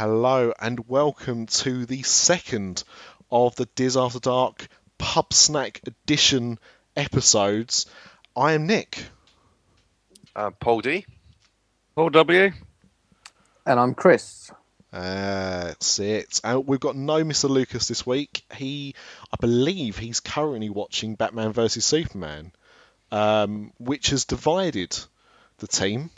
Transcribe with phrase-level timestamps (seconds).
[0.00, 2.84] hello, and welcome to the second
[3.30, 6.58] of the Dis After Dark Pub Snack Edition
[6.96, 7.84] episodes.
[8.34, 9.04] I am Nick.
[10.34, 11.04] Uh, Paul D.
[11.94, 12.50] Paul W.
[13.66, 14.50] And I'm Chris.
[14.90, 16.40] Uh, that's it.
[16.42, 17.50] Uh, we've got no Mr.
[17.50, 18.42] Lucas this week.
[18.54, 18.94] He,
[19.30, 22.52] I believe, he's currently watching Batman vs Superman,
[23.12, 24.98] um, which has divided
[25.58, 26.08] the team.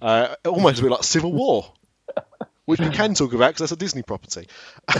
[0.00, 1.70] Uh, almost a bit like Civil War,
[2.72, 4.48] which we can talk about because that's a Disney property.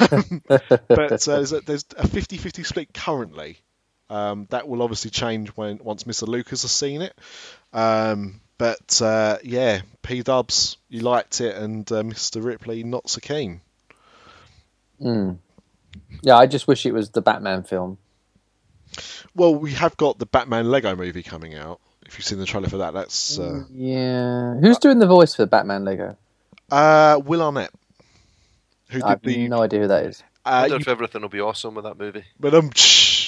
[0.01, 3.59] Um, but uh, there's, a, there's a 50-50 split currently.
[4.11, 6.29] Um, that will obviously change when once Mr.
[6.29, 7.15] Lucas has seen it.
[7.73, 12.45] Um, but uh, yeah, P Dubs, you liked it, and uh, Mr.
[12.45, 13.63] Ripley not so keen.
[15.01, 15.39] Mm.
[16.23, 17.99] Yeah, I just wish it was the Batman film.
[19.35, 21.80] Well, we have got the Batman Lego movie coming out.
[22.05, 24.55] If you've seen the trailer for that, that's uh, Yeah.
[24.61, 26.16] Who's doing the voice for the Batman Lego?
[26.73, 27.71] Uh, Will Arnett,
[28.89, 29.49] who I did have the.
[29.49, 30.23] no idea who that is.
[30.45, 32.24] I Uh, wonder you, if everything will be awesome with that movie.
[32.41, 32.71] but um,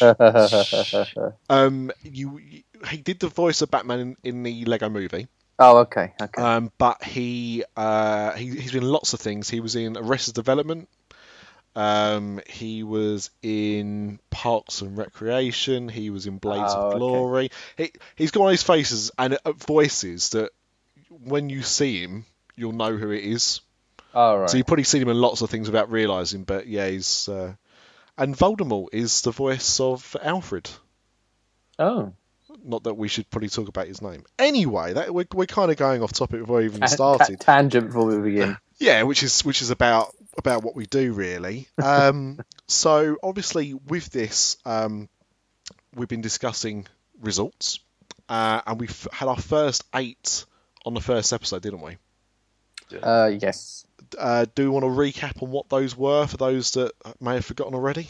[1.48, 5.28] um, you, you- he did the voice of Batman in, in the Lego movie.
[5.58, 6.12] Oh, okay.
[6.20, 6.42] Okay.
[6.42, 9.48] Um, but he, uh, he he's been in lots of things.
[9.48, 10.88] He was in Arrested Development.
[11.76, 15.88] Um, he was in Parks and Recreation.
[15.88, 16.98] He was in Blades Oh, of okay.
[16.98, 17.50] Glory.
[17.76, 20.50] He he's got all these faces and uh, voices that
[21.08, 23.60] when you see him, you'll know who it is.
[24.14, 24.50] All right.
[24.50, 26.44] So you've probably seen him in lots of things without realizing.
[26.44, 27.54] But yeah, he's uh,
[28.16, 30.68] and Voldemort is the voice of Alfred.
[31.78, 32.12] oh.
[32.66, 34.24] Not that we should probably talk about his name.
[34.38, 37.38] Anyway, that we're, we're kind of going off topic before we even Ta- started.
[37.40, 38.56] ta- tangent before we begin.
[38.78, 41.68] Yeah, which is which is about about what we do really.
[41.80, 45.08] Um, so obviously with this, um,
[45.94, 46.86] we've been discussing
[47.20, 47.78] results,
[48.28, 50.44] uh, and we've had our first eight
[50.84, 51.98] on the first episode, didn't we?
[53.02, 53.86] Uh, yes.
[54.18, 57.44] Uh, do we want to recap on what those were for those that may have
[57.44, 58.08] forgotten already?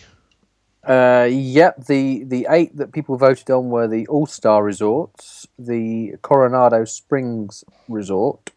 [0.86, 1.86] Uh, yep.
[1.86, 7.64] The the eight that people voted on were the All Star Resorts, the Coronado Springs
[7.89, 8.51] Resort,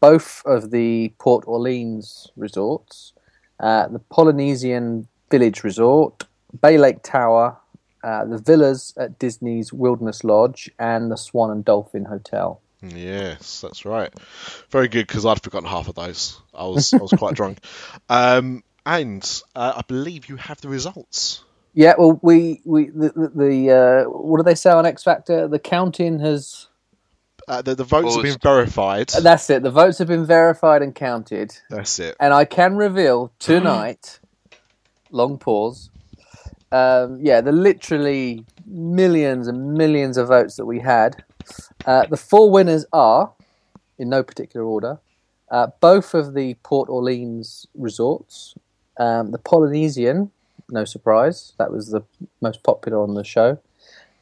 [0.00, 3.12] both of the Port Orleans resorts,
[3.60, 6.24] uh, the Polynesian Village Resort,
[6.62, 7.56] Bay Lake Tower,
[8.04, 12.60] uh, the villas at Disney's Wilderness Lodge, and the Swan and Dolphin Hotel.
[12.82, 14.12] Yes, that's right.
[14.70, 16.40] Very good because I'd forgotten half of those.
[16.54, 17.58] I was I was quite drunk.
[18.08, 21.44] Um, and uh, I believe you have the results.
[21.74, 25.46] Yeah, well, we we the the, the uh, what do they say on X Factor?
[25.48, 26.68] The counting has.
[27.46, 28.42] Uh, the, the votes have been Closed.
[28.42, 29.08] verified.
[29.08, 29.62] That's it.
[29.62, 32.14] The votes have been verified and counted, That's it.
[32.20, 34.20] and I can reveal tonight.
[35.10, 35.90] long pause.
[36.70, 41.24] Um, yeah, the literally millions and millions of votes that we had.
[41.86, 43.32] Uh, the four winners are,
[43.98, 44.98] in no particular order,
[45.50, 48.54] uh, both of the Port Orleans resorts,
[48.98, 50.30] um, the Polynesian,
[50.70, 52.02] no surprise, that was the
[52.40, 53.58] most popular on the show,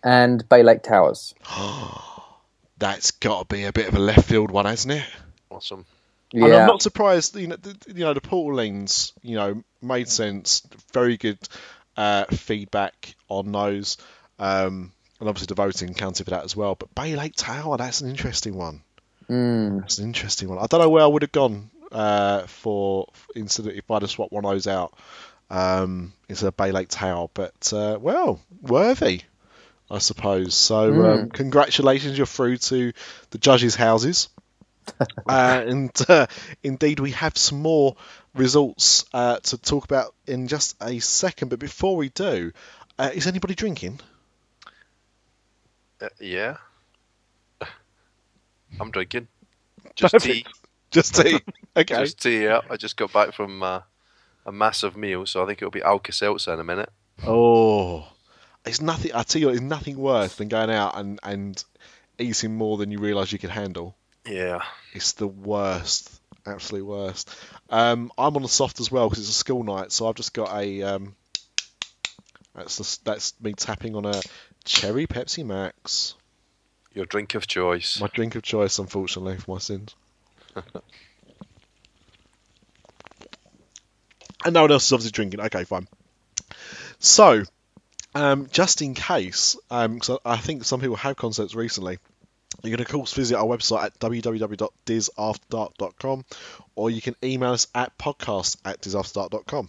[0.04, 1.34] and Bay Lake Towers.
[2.78, 5.04] That's got to be a bit of a left field one, hasn't it?
[5.50, 5.86] Awesome.
[6.32, 7.36] And I'm not surprised.
[7.36, 10.62] You know, the, you know, the Port Orleans, you know, made sense.
[10.92, 11.38] Very good
[11.96, 13.96] uh, feedback on those,
[14.38, 16.74] um, and obviously the voting counted for that as well.
[16.74, 18.82] But Bay Lake Tower, that's an interesting one.
[19.28, 19.80] Mm.
[19.80, 20.58] That's an interesting one.
[20.58, 24.10] I don't know where I would have gone uh, for instead of if I'd have
[24.10, 24.94] swapped one of those out
[25.50, 27.28] um, instead of Bay Lake Tower.
[27.32, 29.22] But uh, well, worthy,
[29.91, 30.54] I suppose.
[30.54, 32.92] So um, congratulations, you're through to
[33.30, 34.28] the judges' houses.
[35.00, 36.26] uh, and uh,
[36.62, 37.96] indeed, we have some more
[38.34, 41.48] results uh, to talk about in just a second.
[41.48, 42.52] But before we do,
[42.98, 44.00] uh, is anybody drinking?
[46.00, 46.56] Uh, yeah.
[48.80, 49.28] I'm drinking.
[49.94, 50.34] Just Perfect.
[50.34, 50.46] tea.
[50.90, 51.40] Just tea.
[51.78, 51.96] Okay.
[51.96, 52.62] Just tea, yeah.
[52.70, 53.80] I just got back from uh,
[54.46, 56.88] a massive meal, so I think it'll be Alka Seltzer in a minute.
[57.26, 58.08] Oh,
[58.64, 59.12] it's nothing.
[59.14, 61.62] I tell you, it's nothing worse than going out and and
[62.18, 63.94] eating more than you realise you can handle.
[64.26, 64.62] Yeah.
[64.94, 67.31] It's the worst, absolute worst.
[67.69, 70.32] Um, I'm on the soft as well because it's a school night, so I've just
[70.32, 70.82] got a.
[70.82, 71.14] Um,
[72.54, 74.22] that's the, that's me tapping on a
[74.66, 76.14] cherry Pepsi Max,
[76.92, 77.98] Your drink of choice.
[78.00, 79.94] my drink of choice, unfortunately, for my sins.
[84.44, 85.40] and no one else is obviously drinking.
[85.40, 85.86] Okay, fine.
[86.98, 87.42] So,
[88.14, 91.98] um, just in case, um 'cause I think some people have concerts recently,
[92.62, 96.24] you can of course visit our website at www.disafterdark.com
[96.74, 99.68] or you can email us at podcast at disafterdark.com.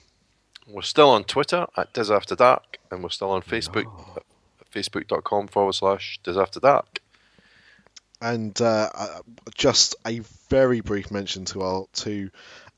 [0.67, 3.85] We're still on Twitter at Dis After Dark, and we're still on Facebook
[4.17, 4.23] at
[4.77, 6.99] facebook.com forward slash Dis After Dark.
[8.21, 8.89] and uh,
[9.55, 10.19] just a
[10.49, 12.29] very brief mention to our two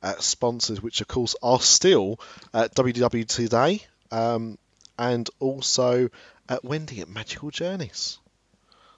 [0.01, 2.19] uh, sponsors, which of course are still
[2.53, 3.81] at WDW Today
[4.11, 4.57] um,
[4.97, 6.09] and also
[6.47, 8.17] at Wendy at Magical Journeys.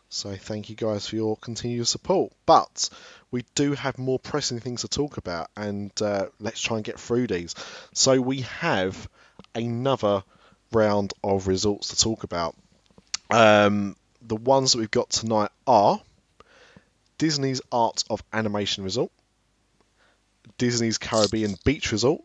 [0.09, 2.33] So thank you guys for your continued support.
[2.45, 2.89] But
[3.31, 6.99] we do have more pressing things to talk about, and uh, let's try and get
[6.99, 7.55] through these.
[7.93, 9.07] So we have
[9.55, 10.23] another
[10.73, 12.55] round of results to talk about.
[13.31, 16.01] Um, the ones that we've got tonight are
[17.17, 19.11] Disney's Art of Animation Resort,
[20.57, 22.21] Disney's Caribbean Beach Resort,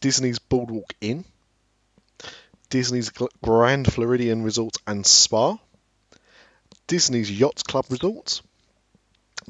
[0.00, 1.24] Disney's Boardwalk Inn,
[2.68, 3.10] Disney's
[3.42, 5.56] Grand Floridian Resort and Spa,
[6.86, 8.42] Disney's Yacht Club Resort,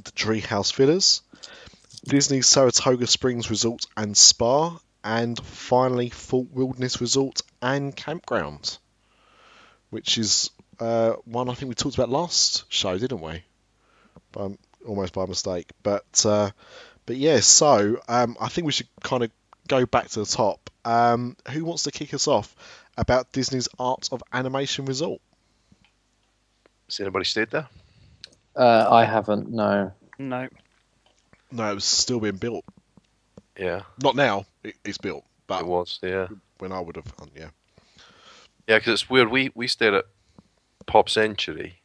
[0.04, 1.22] the Treehouse Villas,
[2.04, 8.78] Disney's Saratoga Springs Resort and Spa, and finally Fort Wilderness Resort and Campground,
[9.96, 13.42] which is uh, one I think we talked about last show, didn't we?
[14.30, 14.50] By,
[14.86, 16.50] almost by mistake, but uh,
[17.06, 17.40] but yeah.
[17.40, 19.30] So um, I think we should kind of
[19.68, 20.68] go back to the top.
[20.84, 22.54] Um, who wants to kick us off
[22.98, 25.22] about Disney's Art of Animation Resort?
[26.90, 27.66] Has anybody stayed there?
[28.54, 29.50] Uh, I haven't.
[29.50, 29.92] No.
[30.18, 30.46] No.
[31.50, 32.66] No, it was still being built.
[33.58, 34.44] Yeah, Not now.
[34.62, 36.00] It, it's built, but it was.
[36.02, 36.26] Yeah,
[36.58, 37.48] when I would have, yeah.
[38.66, 39.30] Yeah, because it's weird.
[39.30, 40.06] We we stayed at
[40.86, 41.80] Pop Century,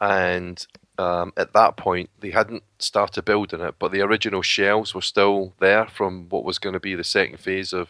[0.00, 0.66] and
[0.98, 5.52] um, at that point they hadn't started building it, but the original shells were still
[5.60, 7.88] there from what was going to be the second phase of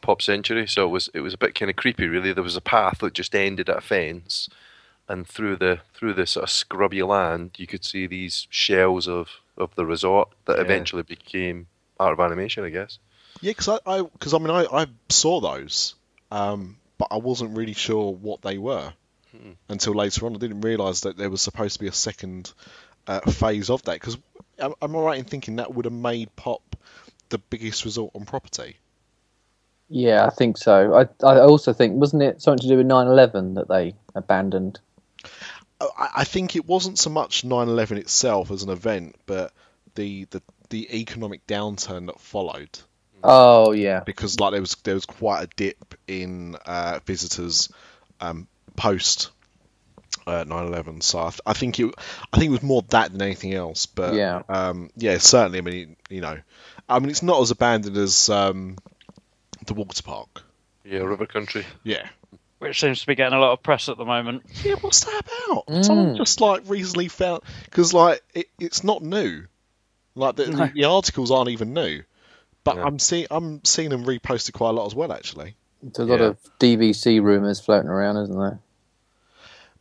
[0.00, 0.66] Pop Century.
[0.66, 2.32] So it was it was a bit kind of creepy, really.
[2.32, 4.48] There was a path that just ended at a fence,
[5.08, 9.28] and through the through the sort of scrubby land, you could see these shells of
[9.56, 10.62] of the resort that Yeah.
[10.62, 11.66] eventually became
[11.98, 12.98] art of animation, I guess.
[13.40, 15.94] Yeah, because I, because I, mean, I, I saw those,
[16.30, 18.92] um, but I wasn't really sure what they were
[19.32, 19.52] Hmm.
[19.68, 20.34] until later on.
[20.34, 22.52] I didn't realise that there was supposed to be a second
[23.06, 23.94] uh, phase of that.
[23.94, 24.18] Because
[24.58, 26.76] am, am I right in thinking that would have made Pop
[27.28, 28.76] the biggest result on property?
[29.90, 30.94] Yeah, I think so.
[30.94, 34.80] I I also think wasn't it something to do with 9/11 that they abandoned?
[35.80, 39.52] I, I think it wasn't so much 9/11 itself as an event, but
[39.94, 42.78] the the, the economic downturn that followed.
[43.24, 44.00] Oh yeah.
[44.04, 47.68] because like there was there was quite a dip in uh, visitors
[48.20, 49.30] um, post
[50.26, 51.02] uh, 9/11.
[51.02, 51.92] So I, th- I think it
[52.32, 53.86] I think it was more that than anything else.
[53.86, 54.42] But Yeah.
[54.48, 55.58] um, yeah, certainly.
[55.58, 56.38] I mean, you know,
[56.88, 58.76] I mean, it's not as abandoned as um,
[59.66, 60.42] the water park.
[60.84, 61.66] Yeah, River Country.
[61.84, 62.08] Yeah.
[62.60, 64.42] Which seems to be getting a lot of press at the moment.
[64.64, 65.66] Yeah, what's that about?
[65.68, 65.84] Mm.
[65.84, 69.44] Someone just like recently found because like it, it's not new.
[70.16, 70.66] Like the, No.
[70.74, 72.02] the articles aren't even new,
[72.64, 72.84] but Yeah.
[72.84, 75.56] I'm seeing I'm seeing them reposted quite a lot as well actually.
[75.82, 76.26] There's a lot Yeah.
[76.26, 78.58] of DVC rumors floating around, isn't there?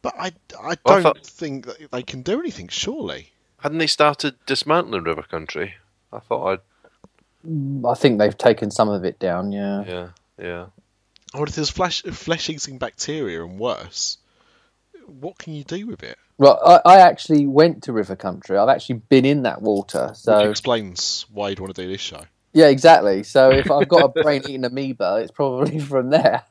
[0.02, 2.68] But I, I Well, I don't thought- think that they can do anything.
[2.68, 3.32] Surely.
[3.60, 5.74] Hadn't they started dismantling River Country?
[6.14, 7.86] I thought I'd.
[7.88, 9.52] I think they've taken some of it down.
[9.52, 9.84] Yeah.
[9.88, 10.10] Yeah,
[10.40, 10.66] yeah.
[11.34, 14.18] Or if there's flesh flesh eating bacteria and worse,
[15.08, 16.18] what can you do with it?
[16.38, 18.58] Well, I, I actually went to River Country.
[18.58, 20.10] I've actually been in that water.
[20.10, 22.22] Which So explains why you'd want to do this show.
[22.54, 23.24] Yeah, exactly.
[23.24, 26.44] So if I've got a brain-eating amoeba, it's probably from there.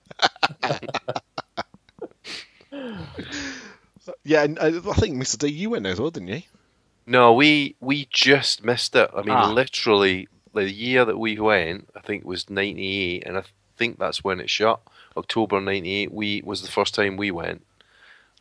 [4.25, 5.39] Yeah, and uh, I think Mr.
[5.39, 6.43] D, you went there as well, didn't you?
[7.07, 9.11] No, we we just missed it.
[9.17, 9.51] I mean, Ah.
[9.51, 13.43] literally, the year that we went, I think was '98, and I
[13.77, 14.81] think that's when it shut.
[15.17, 16.13] October '98.
[16.13, 17.65] We was the first time we went,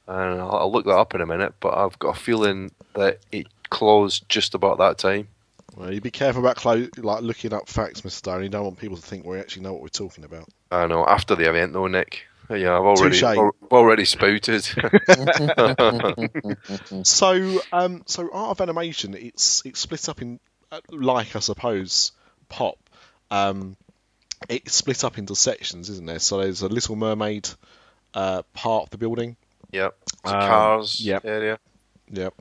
[0.07, 1.53] and I'll, I'll look that up in a minute.
[1.59, 5.27] But I've got a feeling that it closed just about that time.
[5.75, 8.11] Well, you be careful about clo- like looking up facts, Mr.
[8.11, 8.43] Stone.
[8.43, 10.47] You don't want people to think we actually know what we're talking about.
[10.71, 11.05] I know.
[11.05, 12.23] After the event, though, Nick.
[12.49, 14.67] Yeah, I've already al- already spouted.
[17.03, 20.39] So, um, so art of animation, it's it's split up in
[20.71, 22.11] uh, like I suppose
[22.49, 22.77] pop.
[23.31, 23.75] Um,
[24.49, 26.19] it's split up into sections, isn't there?
[26.19, 27.49] So there's a Little Mermaid
[28.13, 29.35] uh, part of the building.
[29.71, 29.95] yep.
[30.23, 31.25] Um, cars yep.
[31.25, 31.59] area.
[32.11, 32.33] Yep.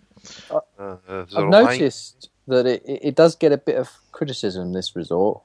[0.50, 3.76] Uh, uh, there's a I've line- noticed that it, it it does get a bit
[3.76, 4.72] of criticism.
[4.72, 5.40] This resort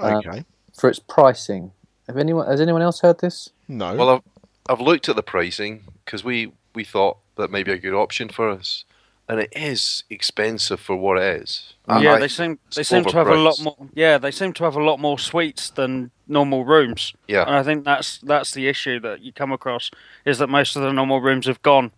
[0.00, 0.44] Uh, Okay.
[0.78, 1.72] for its pricing.
[2.06, 3.50] Have anyone has anyone else heard this?
[3.68, 3.94] no.
[3.94, 4.22] Well, I've,
[4.68, 8.28] I've looked at the pricing because we, we thought that may be a good option
[8.28, 8.84] for us,
[9.28, 11.74] and it is expensive for what it is.
[11.88, 13.76] I- yeah, I- they seem they it's seem to have a lot more.
[13.94, 17.12] Yeah, they seem to have a lot more suites than normal rooms.
[17.28, 17.42] Yeah.
[17.46, 19.90] and I think that's that's the issue that you come across
[20.24, 21.90] is that most of the normal rooms have gone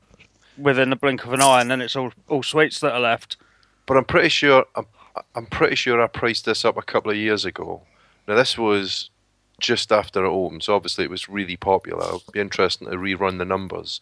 [0.58, 3.36] within the blink of an eye, and then it's all all suites that are left.
[3.86, 4.86] But I'm pretty sure I'm,
[5.34, 7.82] I'm pretty sure I priced this up a couple of years ago.
[8.26, 9.10] Now this was
[9.60, 12.04] just after it opened, so obviously it was really popular.
[12.04, 14.00] It'll be interesting to rerun the numbers.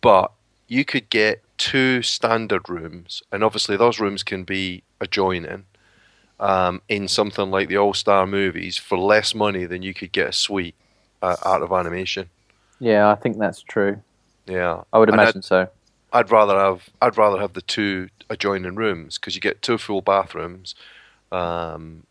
[0.00, 0.32] But
[0.66, 5.64] you could get two standard rooms, and obviously those rooms can be adjoining.
[6.40, 10.28] Um, in something like the All Star movies for less money than you could get
[10.28, 10.76] a suite
[11.20, 12.30] at Art of Animation.
[12.78, 14.00] Yeah, I think that's true.
[14.46, 15.68] Yeah, I would imagine so.
[16.12, 20.00] I'd rather have I'd rather have the two adjoining rooms because you get two full
[20.00, 20.74] bathrooms.
[21.30, 22.04] Um,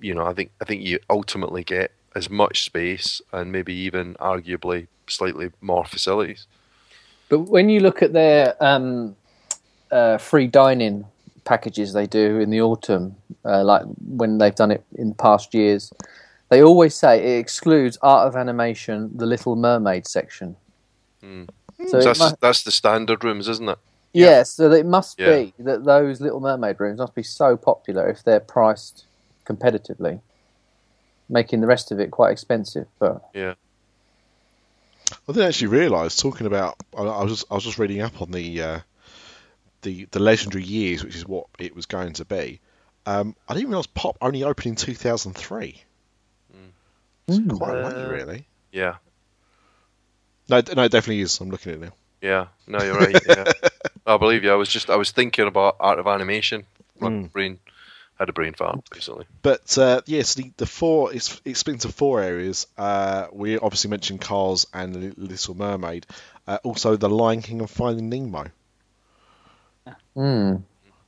[0.00, 4.14] you know, I think I think you ultimately get as much space and maybe even
[4.14, 6.46] arguably slightly more facilities.
[7.28, 9.14] But when you look at their um,
[9.90, 11.04] uh, free dining
[11.44, 15.92] packages they do in the autumn, uh, like when they've done it in past years,
[16.48, 20.56] they always say it excludes Art of Animation, the Little Mermaid section.
[21.20, 21.44] Hmm.
[21.86, 23.78] So, So that's mu- that's the standard rooms, isn't it?
[24.12, 25.36] yeah, so it must Yeah.
[25.36, 29.04] be that those Little Mermaid rooms must be so popular if they're priced
[29.46, 30.20] competitively,
[31.28, 32.86] making the rest of it quite expensive.
[32.98, 33.54] But Yeah.
[35.28, 36.16] I didn't actually realise.
[36.16, 38.80] Talking about, I, I was just, I was just reading up on the uh,
[39.82, 42.60] the the legendary years, which is what it was going to be.
[43.06, 45.82] Um, I didn't realise Pop only opened in 2003.
[47.28, 47.56] Mm.
[47.56, 48.46] Quite Uh, late, really.
[48.72, 48.96] Yeah,
[50.50, 51.40] No, no, it definitely is.
[51.40, 51.92] I'm looking at it now.
[52.20, 52.46] yeah.
[52.66, 53.16] No, you're right.
[53.26, 53.44] Yeah.
[54.06, 54.52] I believe you.
[54.52, 56.64] I was just I was thinking about art of animation.
[56.98, 57.32] My Mm.
[57.32, 57.58] brain
[58.18, 59.24] had a brain fart recently.
[59.40, 62.66] But uh, yes, the, the four it's it's split into four areas.
[62.76, 66.06] Uh, we obviously mentioned Cars and Little Mermaid.
[66.46, 68.46] Uh, also, The Lion King and Finding Nemo.
[70.16, 70.62] Mm.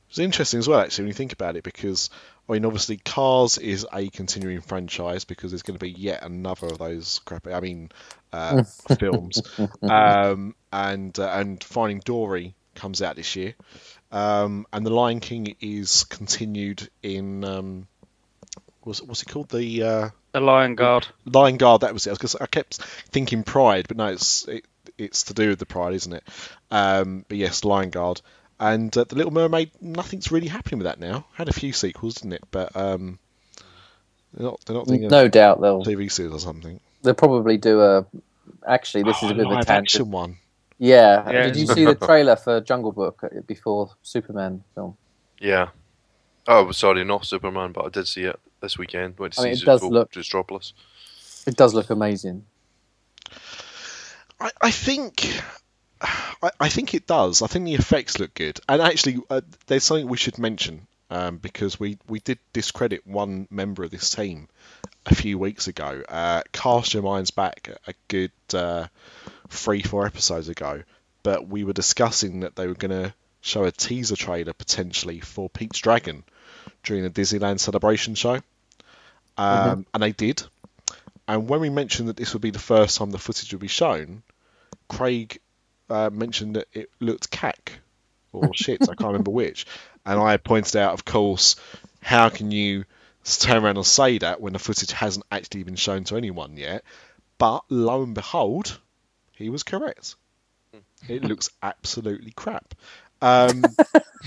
[0.09, 2.09] It's interesting as well, actually, when you think about it, because
[2.47, 6.67] I mean, obviously, Cars is a continuing franchise because there's going to be yet another
[6.67, 7.89] of those crappy, I mean,
[8.33, 8.63] uh,
[8.99, 9.41] films,
[9.81, 13.53] um, and uh, and Finding Dory comes out this year,
[14.11, 17.87] um, and The Lion King is continued in um,
[18.81, 21.07] what's what's it called the uh, The Lion Guard.
[21.25, 21.81] Lion Guard.
[21.81, 22.11] That was it.
[22.11, 22.75] Because I kept
[23.11, 24.65] thinking Pride, but no, it's it,
[24.97, 26.23] it's to do with the Pride, isn't it?
[26.69, 28.21] Um, but yes, Lion Guard
[28.59, 29.71] and uh, the Little Mermaid.
[29.81, 31.25] Nothing's really happening with that now.
[31.33, 32.43] Had a few sequels, didn't it?
[32.51, 33.19] But um,
[34.33, 36.79] they're not they're not thinking No doubt they'll TV series or something.
[37.01, 38.05] they'll probably do a.
[38.67, 39.85] Actually, this is a bit of a live tangent.
[39.87, 40.37] action one.
[40.77, 41.29] Yeah.
[41.31, 41.43] Yeah.
[41.47, 44.97] Did you see the trailer for Jungle Book uh, before Superman film?
[45.39, 45.69] Yeah.
[46.47, 49.17] Oh, sorry, not Superman, but I did see it this weekend.
[49.17, 50.73] Went to I see mean, it does look- Zootropolis.
[51.47, 52.45] It does look amazing.
[54.39, 55.41] I, I think.
[56.03, 57.41] I, I think it does.
[57.41, 61.37] I think the effects look good, and actually, uh, there's something we should mention um,
[61.37, 64.47] because we, we did discredit one member of this team
[65.05, 66.03] a few weeks ago.
[66.09, 68.87] Uh, cast your minds back a good uh,
[69.49, 70.83] three four episodes ago,
[71.21, 75.49] but we were discussing that they were going to show a teaser trailer potentially for
[75.49, 76.23] Pete's Dragon
[76.83, 78.39] during the Disneyland Celebration show,
[79.37, 80.43] um, and they did.
[81.27, 83.67] And when we mentioned that this would be the first time the footage would be
[83.67, 84.23] shown,
[84.89, 85.39] Craig
[85.93, 87.73] uh, mentioned that it looked cack
[88.31, 88.81] or shit.
[88.83, 89.65] I can't remember which.
[90.05, 91.55] And I pointed out, of course,
[92.01, 92.85] how can you
[93.23, 96.83] turn around and say that when the footage hasn't actually been shown to anyone yet?
[97.37, 98.79] But lo and behold,
[99.33, 100.15] he was correct.
[101.07, 102.73] It looks absolutely crap.
[103.21, 103.63] Um,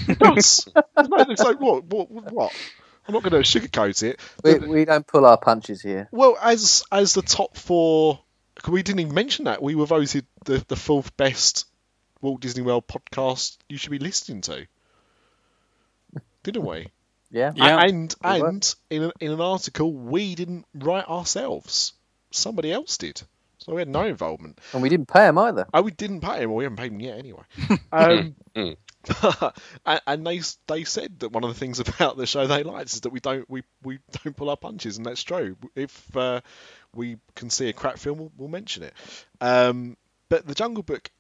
[0.08, 0.68] it does.
[0.75, 0.85] No,
[1.28, 1.85] it's like what?
[1.85, 2.11] What?
[2.11, 2.52] What?
[3.08, 4.18] I'm not going to sugarcoat it.
[4.42, 6.08] We, we don't pull our punches here.
[6.11, 8.23] Well, as as the top four, 'cause
[8.73, 11.66] we didn't even mention that we were voted the, the fourth best
[12.20, 14.66] Walt Disney World podcast you should be listening to,
[16.42, 16.88] didn't we?
[17.28, 17.52] Yeah.
[17.56, 17.80] Yeah.
[17.80, 21.92] And We and in an, in an article we didn't write ourselves,
[22.30, 23.20] somebody else did,
[23.58, 24.61] so we had no involvement.
[24.73, 25.66] And we didn't pay him either.
[25.75, 26.50] Oh, we didn't pay him.
[26.50, 27.42] Well, we haven't paid him yet anyway.
[27.92, 28.76] Um, Mm.
[29.85, 32.92] and, and they they said that one of the things about the show they liked
[32.94, 35.56] is that we don't we, we don't pull our punches, and that's true.
[35.75, 36.40] If uh,
[36.95, 38.95] we can see a crap film, we'll, we'll mention it.
[39.40, 39.97] Um,
[40.28, 41.11] but the Jungle Book,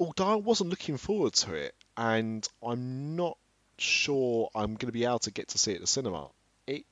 [0.00, 3.36] although I wasn't looking forward to it, and I'm not
[3.78, 6.28] sure I'm going to be able to get to see it at the cinema.
[6.66, 6.84] It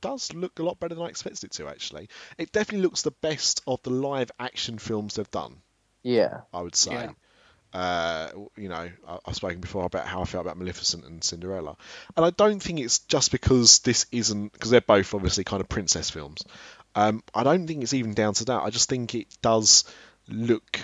[0.00, 1.68] does look a lot better than I expected it to.
[1.68, 2.08] Actually,
[2.38, 5.56] it definitely looks the best of the live action films they've done.
[6.02, 6.42] Yeah.
[6.52, 6.92] I would say.
[6.92, 7.10] Yeah.
[7.72, 11.76] Uh, you know, I- I've spoken before about how I felt about Maleficent and Cinderella,
[12.16, 15.68] and I don't think it's just because this isn't because they're both obviously kind of
[15.68, 16.44] princess films.
[16.94, 18.62] Um, I don't think it's even down to that.
[18.62, 19.84] I just think it does
[20.28, 20.80] look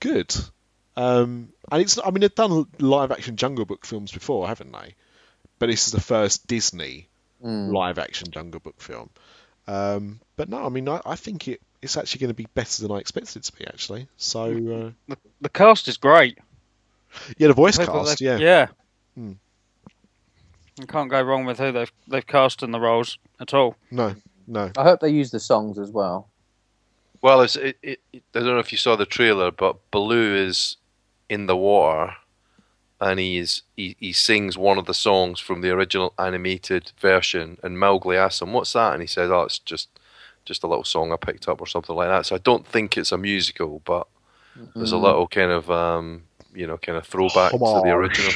[0.00, 0.34] good.
[0.96, 4.94] Um, and it's I mean they've done live action Jungle Book films before, haven't they?
[5.60, 7.08] But this is the first Disney
[7.44, 7.72] Mm.
[7.72, 9.10] live action Jungle Book film.
[9.68, 12.82] Um, but no, I mean I, I think it it's actually going to be better
[12.82, 14.08] than I expected it to be actually.
[14.16, 16.38] So uh, The, the cast is great.
[17.36, 18.36] yeah, the voice cast, they've- yeah.
[18.38, 18.66] Yeah.
[19.14, 19.32] Hmm.
[20.80, 23.76] You can't go wrong with who they've they've cast in the roles at all.
[23.92, 24.14] No,
[24.48, 24.72] no.
[24.76, 26.28] I hope they use the songs as well.
[27.22, 30.34] Well, it's, it, it, it- I don't know if you saw the trailer, but Baloo
[30.34, 30.76] is
[31.28, 32.14] in the water,
[33.00, 37.58] and he's he, he sings one of the songs from the original animated version.
[37.62, 39.88] And Mowgli asks him, "What's that?" And he says, "Oh, it's just
[40.44, 42.96] just a little song I picked up or something like that." So I don't think
[42.96, 44.06] it's a musical, but
[44.74, 46.22] there's a little kind of um,
[46.54, 48.32] you know kind of throwback to the original.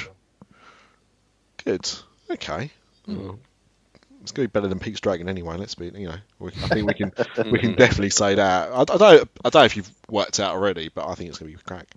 [1.64, 1.88] Good.
[2.30, 2.70] Okay.
[3.06, 3.38] Well,
[4.22, 5.56] It's going to be better than Pete's Dragon anyway.
[5.58, 7.12] Let's be, you know, we, I think we can
[7.50, 8.70] we can definitely say that.
[8.72, 11.38] I, I don't I don't know if you've worked out already, but I think it's
[11.38, 11.88] going to be crack.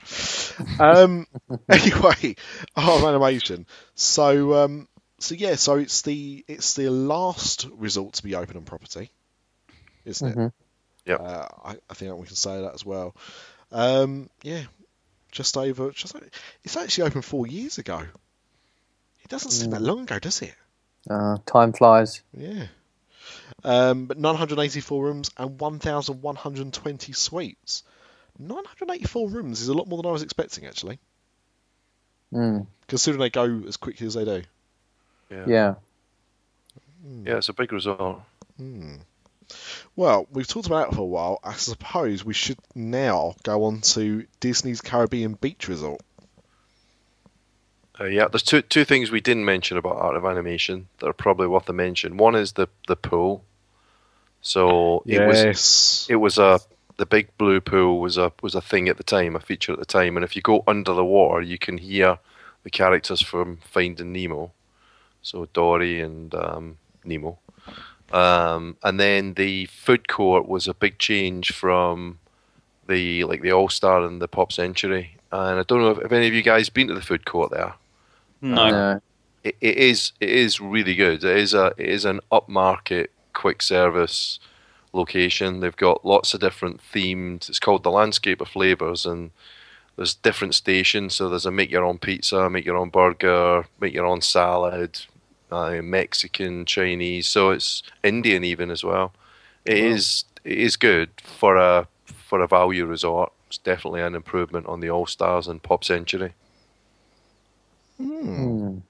[0.80, 1.28] Um,
[1.70, 2.36] anyway,
[2.76, 3.68] our animation.
[3.96, 4.88] So um,
[5.20, 9.12] so yeah, so it's the it's the last resort to be open on property,
[10.06, 10.38] isn't it?
[10.38, 10.52] Mhm.
[11.06, 11.20] Yep.
[11.20, 13.16] Uh, I, I think we can say that as well.
[13.72, 14.64] Um, yeah,
[15.32, 15.92] just over.
[15.92, 16.28] Just over-
[16.64, 18.02] it's actually open four years ago.
[19.24, 20.56] It doesn't seem that long ago, does it?
[21.10, 22.22] Uh, time flies.
[22.34, 22.68] Yeah.
[23.64, 27.84] Um, but 984 rooms and 1,120 suites.
[28.38, 31.00] 984 rooms is a lot more than I was expecting, actually,
[32.34, 34.44] Mm, considering they go as quickly as they do.
[35.32, 35.46] Yeah.
[35.48, 35.74] yeah.
[37.24, 38.22] Yeah, it's a big result.
[38.58, 38.96] Hmm.
[39.96, 41.40] Well, we've talked about it for a while.
[41.44, 46.02] I suppose we should now go on to Disney's Caribbean Beach Resort.
[48.00, 51.14] Uh, yeah, there's two two things we didn't mention about Art of Animation that are
[51.14, 52.18] probably worth a mention.
[52.18, 53.44] One is the the pool.
[54.42, 56.08] So it was yes.
[56.10, 56.60] it was a
[56.98, 59.80] the big blue pool was a was a thing at the time, a feature at
[59.80, 62.20] the time, and if you go under the water, you can hear
[62.64, 64.52] the characters from Finding Nemo,
[65.22, 67.40] so Dory and um, Nemo,
[68.12, 72.20] um, and then the food court was a big change from
[72.88, 76.12] the like the All Star and the Pop Century, and I don't know if, if
[76.12, 77.74] any of you guys been to the food court there
[78.46, 78.70] No.
[78.70, 79.02] No.
[79.44, 81.24] it, it is it is really good.
[81.24, 84.40] It is a it is an upmarket quick service
[84.94, 85.60] location.
[85.60, 87.50] They've got lots of different themed.
[87.50, 89.32] It's called the Landscape of Flavors, and
[89.96, 91.16] there's different stations.
[91.16, 95.00] So there's a make your own pizza, make your own burger, make your own salad,
[95.52, 97.28] uh, Mexican, Chinese.
[97.28, 99.14] So it's Indian even as well.
[99.66, 103.32] It is it is good for a for a value resort.
[103.48, 106.34] It's definitely an improvement on the All Stars and Pop Century.
[108.02, 108.82] Mm.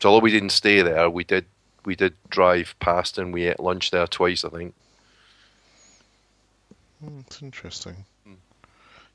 [0.00, 1.46] So although we didn't stay there, we did
[1.84, 4.74] we did drive past and we ate lunch there twice, I think.
[7.04, 8.04] Hmm, It's interesting.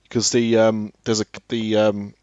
[0.04, 2.14] Because the um, there's a the um,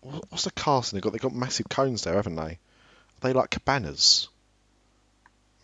[0.00, 1.12] what's the casting they got?
[1.12, 2.42] They got massive cones there, haven't they?
[2.42, 2.58] Are
[3.20, 4.28] they like cabanas?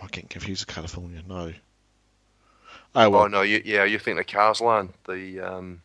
[0.00, 1.22] Am I getting confused with California?
[1.26, 1.52] No.
[2.94, 3.22] Oh well.
[3.22, 5.82] oh no, you, yeah, you think the Cars Land, the um,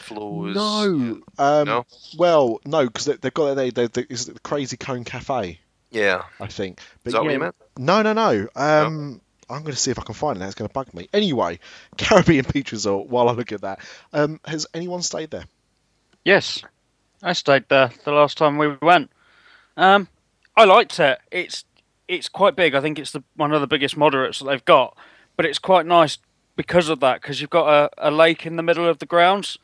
[0.00, 0.54] flows.
[0.54, 1.20] No.
[1.38, 1.86] Um, No?
[2.16, 5.58] Well, no, because they, they've got they, they, they, is it the Crazy Cone Cafe?
[5.90, 6.80] Yeah, I think.
[7.02, 7.54] But is that what you meant?
[7.78, 8.48] No, no, no.
[8.56, 10.40] Um, I'm going to see if I can find it.
[10.40, 11.08] That's going to bug me.
[11.12, 11.60] Anyway,
[11.96, 13.08] Caribbean Beach Resort.
[13.08, 13.80] While I look at that,
[14.12, 15.44] um, has anyone stayed there?
[16.24, 16.62] Yes,
[17.22, 19.10] I stayed there the last time we went.
[19.76, 20.08] Um,
[20.56, 21.18] I liked it.
[21.30, 21.64] It's
[22.08, 22.74] it's quite big.
[22.74, 24.96] I think it's the one of the biggest moderates that they've got,
[25.36, 26.18] but it's quite nice
[26.56, 27.20] because of that.
[27.20, 29.58] Because you've got a, a lake in the middle of the grounds,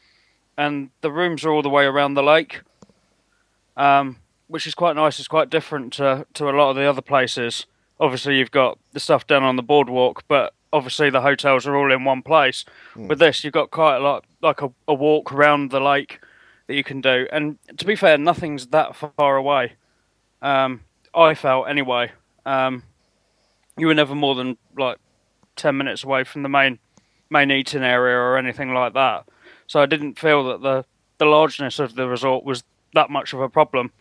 [0.61, 2.61] and the rooms are all the way around the lake,
[3.79, 5.18] um, which is quite nice.
[5.18, 7.64] It's quite different to to a lot of the other places.
[7.99, 11.90] Obviously, you've got the stuff down on the boardwalk, but obviously the hotels are all
[11.90, 12.64] in one place.
[13.09, 16.20] With this, you've got quite a lot, like a, a walk around the lake
[16.66, 17.27] that you can do.
[17.33, 19.73] And to be fair, nothing's that far away.
[20.42, 20.83] Um,
[21.14, 22.12] I felt anyway.
[22.44, 22.83] Um,
[23.79, 24.99] you were never more than like
[25.57, 26.79] ten minutes away from the main
[27.31, 29.25] main eating area or anything like that.
[29.70, 30.85] So I didn't feel that the
[31.18, 33.92] the largeness of the resort was that much of a problem.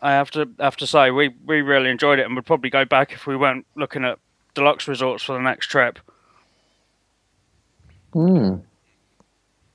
[0.00, 2.84] I have to have to say we, we really enjoyed it and would probably go
[2.84, 4.20] back if we weren't looking at
[4.54, 5.98] deluxe resorts for the next trip.
[8.14, 8.62] Mm.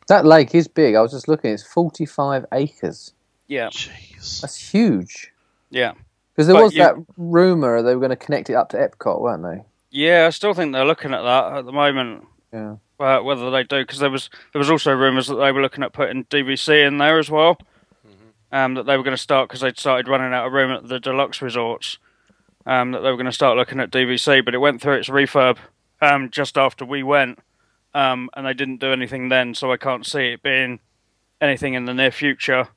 [0.08, 0.96] That lake is big.
[0.96, 1.52] I was just looking.
[1.52, 3.12] It's 45 acres.
[3.50, 4.40] Yeah, Jeez.
[4.40, 5.34] That's huge.
[5.72, 5.92] yeah.
[6.34, 8.78] Because there But was you- that rumor they were going to connect it up to
[8.78, 9.66] Epcot, weren't they?
[9.90, 12.26] Yeah, I still think they're looking at that at the moment.
[12.54, 12.76] Yeah.
[13.02, 15.84] Uh, whether they do because there was there was also rumours that they were looking
[15.84, 17.58] at putting DVC in there as well.
[18.54, 20.88] Um, that they were going to start because they'd started running out of room at
[20.88, 21.98] the deluxe resorts.
[22.66, 25.10] Um, that they were going to start looking at DVC, but it went through its
[25.10, 25.58] refurb
[26.02, 27.40] um, just after we went,
[27.94, 29.56] um, and they didn't do anything then.
[29.56, 30.80] So I can't see it being
[31.40, 32.68] anything in the near future.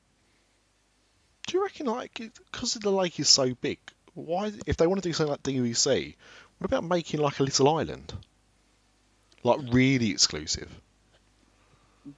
[1.47, 2.19] Do you reckon, like,
[2.51, 3.77] because the lake is so big,
[4.15, 6.15] why, if they want to do something like DVC,
[6.57, 8.13] what about making like a little island,
[9.45, 10.69] like really exclusive?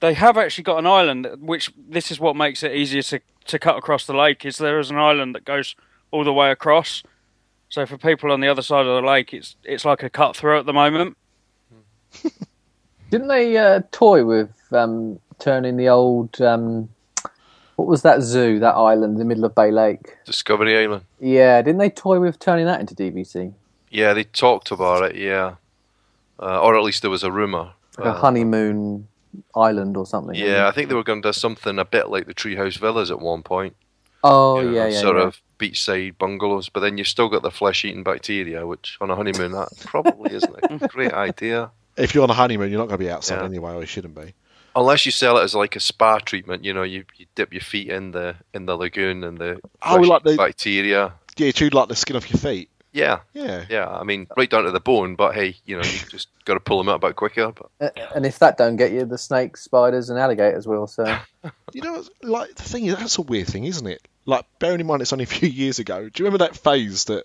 [0.00, 3.58] They have actually got an island, which this is what makes it easier to, to
[3.58, 4.44] cut across the lake.
[4.44, 5.74] Is there is an island that goes
[6.10, 7.02] all the way across.
[7.68, 10.36] So for people on the other side of the lake, it's it's like a cut
[10.36, 11.16] through at the moment.
[13.10, 16.88] Didn't they uh, toy with um, turning the old um,
[17.76, 20.16] What was that zoo, that island in the middle of Bay Lake?
[20.24, 21.04] Discovery Island.
[21.20, 23.52] Yeah, didn't they toy with turning that into DVC?
[23.90, 25.16] Yeah, they talked about it.
[25.16, 25.54] Yeah,
[26.40, 27.72] uh, or at least there was a rumor.
[27.98, 29.08] Like a Uh, honeymoon
[29.54, 30.34] island or something.
[30.34, 33.10] Yeah, I think they were going to do something a bit like the Treehouse Villas
[33.10, 33.74] at one point.
[34.24, 35.00] Oh, you know, yeah, yeah.
[35.00, 35.24] Sort yeah.
[35.24, 39.52] of beachside bungalows, but then you've still got the flesh-eating bacteria, which on a honeymoon
[39.52, 41.70] that probably isn't a great idea.
[41.96, 43.44] If you're on a honeymoon, you're not going to be outside Yeah.
[43.44, 44.34] anyway, or you shouldn't be.
[44.76, 47.60] Unless you sell it as like a spa treatment, you know, you, you dip your
[47.62, 51.12] feet in the in the lagoon and the Oh, like flesh-eating the- bacteria.
[51.36, 52.70] Yeah, chewed like the skin off your feet.
[52.92, 53.64] Yeah, Yeah.
[53.68, 53.86] yeah.
[53.88, 55.14] I mean, right down to the bone.
[55.14, 57.52] But hey, you know, you just got to pull them out a bit quicker.
[57.52, 60.86] But And if that don't get you, the snakes, spiders, and alligators will.
[60.86, 61.04] So
[61.72, 64.06] You know, like the thing is, that's a weird thing, isn't it?
[64.24, 66.08] Like, bearing in mind it's only a few years ago.
[66.08, 67.24] Do you remember that phase that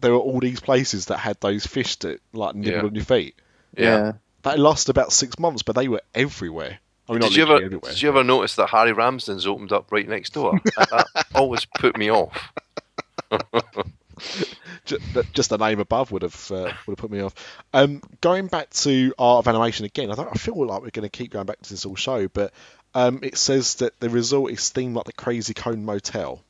[0.00, 2.84] there were all these places that had those fish that like nibble Yeah.
[2.84, 3.34] on your feet?
[3.76, 4.12] yeah.
[4.42, 6.78] That lasted about six months, but they were everywhere.
[7.08, 7.92] I mean, Did you ever everywhere.
[7.92, 10.58] did you ever notice that Harry Ramsden's opened up right next door?
[10.76, 12.52] that, that always put me off.
[14.84, 14.98] Ju-
[15.32, 17.34] just the name above would have uh, would have put me off.
[17.72, 21.02] Um, going back to art of animation again, I, don't, I feel like we're going
[21.02, 22.52] to keep going back to this all show, but
[22.94, 26.42] um, it says that the resort is themed like the Cozy Cone Motel.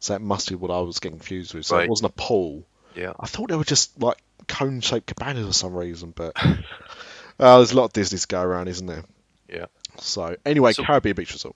[0.00, 1.64] So that must be what I was getting confused with.
[1.66, 1.84] So Right.
[1.84, 2.64] it wasn't a pool.
[2.94, 3.12] Yeah.
[3.18, 6.32] I thought they were just like cone-shaped cabanas for some reason, but
[7.38, 9.04] uh, there's a lot of Disney to go around, isn't there?
[9.48, 9.66] Yeah.
[9.98, 11.54] So anyway, So- Caribbean Beach Resort.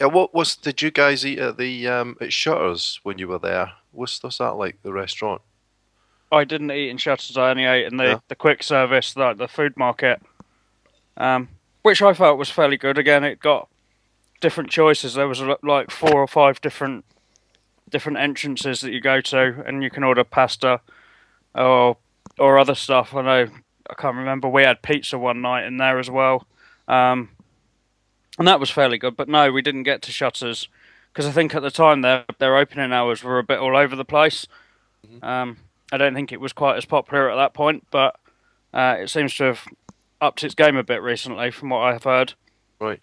[0.00, 3.40] Yeah, what was did you guys eat at the um, at Shutters when you were
[3.40, 3.72] there?
[3.92, 4.82] What's, what's that like?
[4.82, 5.42] The restaurant?
[6.30, 7.36] I didn't eat in Shutters.
[7.36, 8.18] I only ate in the, Yeah.
[8.28, 10.20] the quick service, the, the food market,
[11.16, 11.48] um,
[11.82, 12.98] which I felt was fairly good.
[12.98, 13.68] Again, it got
[14.40, 15.14] different choices.
[15.14, 17.04] There was like four or five different
[17.90, 20.80] different entrances that you go to, and you can order pasta
[21.54, 21.96] or
[22.38, 23.14] or other stuff.
[23.14, 23.48] I know
[23.88, 24.48] I can't remember.
[24.48, 26.46] We had pizza one night in there as well,
[26.86, 27.30] um,
[28.38, 29.16] and that was fairly good.
[29.16, 30.68] But no, we didn't get to Shutters
[31.12, 33.96] because I think at the time their their opening hours were a bit all over
[33.96, 34.46] the place.
[35.22, 35.58] Um,
[35.92, 38.16] I don't think it was quite as popular at that point, but
[38.74, 39.60] uh, it seems to have
[40.20, 42.34] upped its game a bit recently, from what I've heard.
[42.80, 43.00] Right.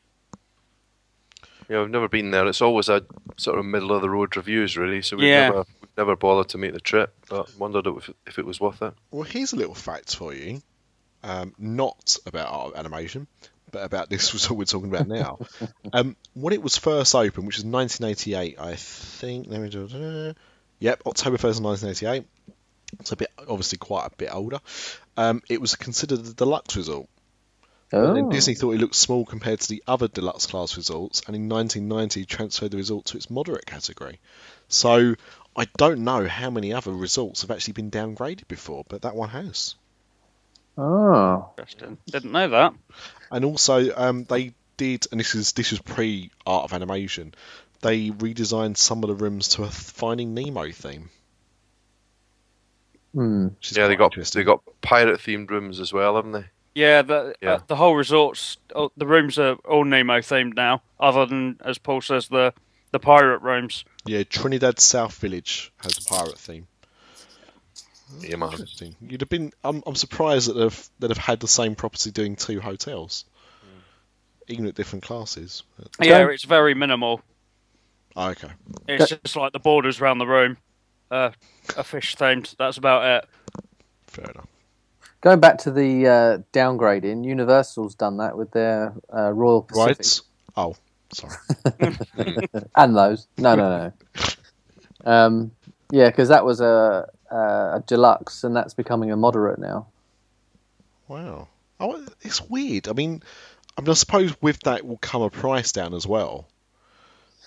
[1.67, 2.45] Yeah, I've never been there.
[2.45, 3.03] It's always a
[3.37, 5.01] sort of middle of the road reviews, really.
[5.01, 5.47] So we've Yeah.
[5.49, 8.81] never we've never bothered to make the trip, but wondered if, if it was worth
[8.83, 8.93] it.
[9.09, 10.61] Well, here's a little fact for you.
[11.23, 13.49] Um, not about art of animation, but
[13.83, 15.39] about this was what we're talking about now.
[15.93, 19.47] um, when it was first opened, which was 1988, I think.
[19.49, 20.33] Let me do.
[20.79, 22.25] Yep, October 1st, 1988.
[22.99, 24.59] It's a bit, obviously, quite a bit older.
[25.17, 27.07] Um, it was considered a deluxe resort.
[27.93, 28.13] Oh.
[28.13, 31.47] then Disney thought it looked small compared to the other deluxe class resorts, and in
[31.47, 34.19] 1990 transferred the resort to its moderate category.
[34.67, 35.15] So
[35.55, 39.29] I don't know how many other resorts have actually been downgraded before, but that one
[39.29, 39.75] has.
[40.77, 41.51] Oh.
[41.57, 41.97] Interesting.
[42.07, 42.73] Didn't know that.
[43.31, 47.33] And also, um, they did, and this is this was pre Art of Animation.
[47.81, 51.09] They redesigned some of the rooms to a Finding Nemo theme.
[53.13, 53.47] Hmm.
[53.71, 54.41] Yeah, they got interesting.
[54.41, 56.45] they got pirate themed rooms as well, haven't they?
[56.73, 57.53] Yeah, the Yeah.
[57.53, 61.77] Uh, the whole resort's oh, the rooms are all Nemo themed now, other than as
[61.77, 62.53] Paul says the
[62.91, 63.83] the pirate rooms.
[64.05, 64.23] yeah.
[64.23, 66.67] Trinidad South Village has a pirate theme.
[68.21, 68.51] Yeah, man.
[68.51, 68.95] Interesting.
[69.01, 69.51] You'd have been.
[69.63, 73.25] I'm, I'm surprised that they've that have had the same property doing two hotels,
[74.47, 75.63] even at different classes.
[76.01, 76.33] Yeah, Okay.
[76.33, 77.21] it's very minimal.
[78.15, 78.51] oh, okay.
[78.87, 80.57] It's just like the borders around the room,
[81.11, 81.31] uh,
[81.77, 82.55] are fish themed.
[82.57, 83.29] That's about it.
[84.07, 84.47] Fair enough.
[85.21, 90.21] Going back to the uh, downgrading, Universal's done that with their uh, Royal Pacific Right.
[90.57, 90.75] Oh,
[91.11, 91.37] sorry.
[92.75, 93.27] and those.
[93.37, 93.93] No, no, no.
[95.11, 95.51] um,
[95.91, 99.88] yeah, because that was a, a a deluxe, and that's becoming a moderate now.
[101.08, 101.48] Wow.
[101.80, 102.88] Oh, it's weird.
[102.88, 103.21] I mean,
[103.78, 106.48] I mean, I suppose with that will come a price down as well.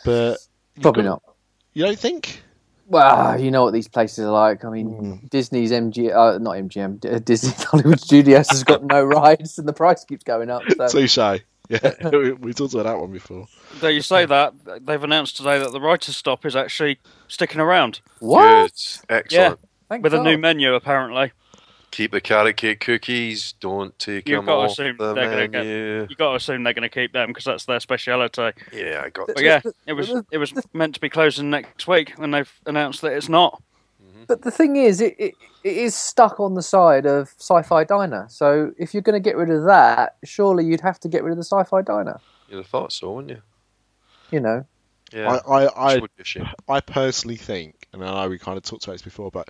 [0.04, 0.36] But
[0.80, 1.22] Probably got- not.
[1.72, 2.42] You don't think?
[2.86, 4.64] Well, you know what these places are like.
[4.64, 5.26] I mean, Hmm.
[5.26, 9.74] Disney's MG, uh, not MGM, D- Disney Hollywood Studios has got no rides, and the
[9.74, 10.62] price keeps going up.
[10.76, 10.88] So.
[10.88, 11.18] Touche.
[11.18, 11.38] Yeah,
[12.10, 13.46] we, we talked about that one before.
[13.80, 14.54] Though you say that,
[14.86, 16.98] they've announced today that the writer's stop is actually
[17.28, 19.02] sticking around what?
[19.06, 19.14] Good.
[19.14, 19.60] Excellent.
[19.88, 20.74] Thank with a new menu.
[20.74, 21.32] Apparently,
[21.90, 23.52] Keep the carrot cake cookies.
[23.60, 26.06] Don't take You've them got to off assume the they're gonna get- menu.
[26.10, 28.52] you got to assume they're going to keep them because that's their speciality.
[28.72, 29.44] Yeah, I got But to.
[29.44, 33.12] yeah, it was it was meant to be closing next week, and they've announced that
[33.14, 33.62] it's not.
[34.04, 34.24] Mm-hmm.
[34.28, 38.26] But the thing is, it, it, it is stuck on the side of Sci-Fi Diner.
[38.28, 41.30] So if you're going to get rid of that, surely you'd have to get rid
[41.32, 42.20] of the Sci-Fi Diner.
[42.50, 43.42] You'd have thought so, wouldn't you?
[44.30, 44.66] You know.
[45.12, 45.38] Yeah.
[45.48, 46.46] I, I, I, would be a shame.
[46.68, 49.48] I personally think, and I know we kind of talked about this before, but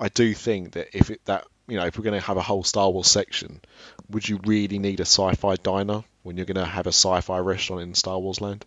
[0.00, 2.42] I do think that if it that you know if we're going to have a
[2.42, 3.60] whole Star Wars section,
[4.08, 7.82] would you really need a sci-fi diner when you're going to have a sci-fi restaurant
[7.82, 8.64] in Star Wars land?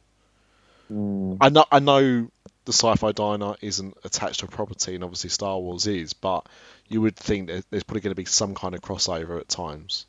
[0.91, 1.37] Mm.
[1.41, 2.29] I know I know
[2.65, 6.47] the Sci-Fi Diner isn't attached to a property, and obviously Star Wars is, but
[6.87, 10.05] you would think that there's probably going to be some kind of crossover at times.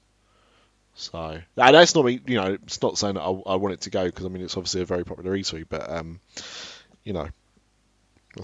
[0.95, 3.91] So that's not me, you know, it's not saying that I, I want it to
[3.91, 6.21] go because I mean it's obviously a very popular eatery, but um,
[7.03, 7.29] you know,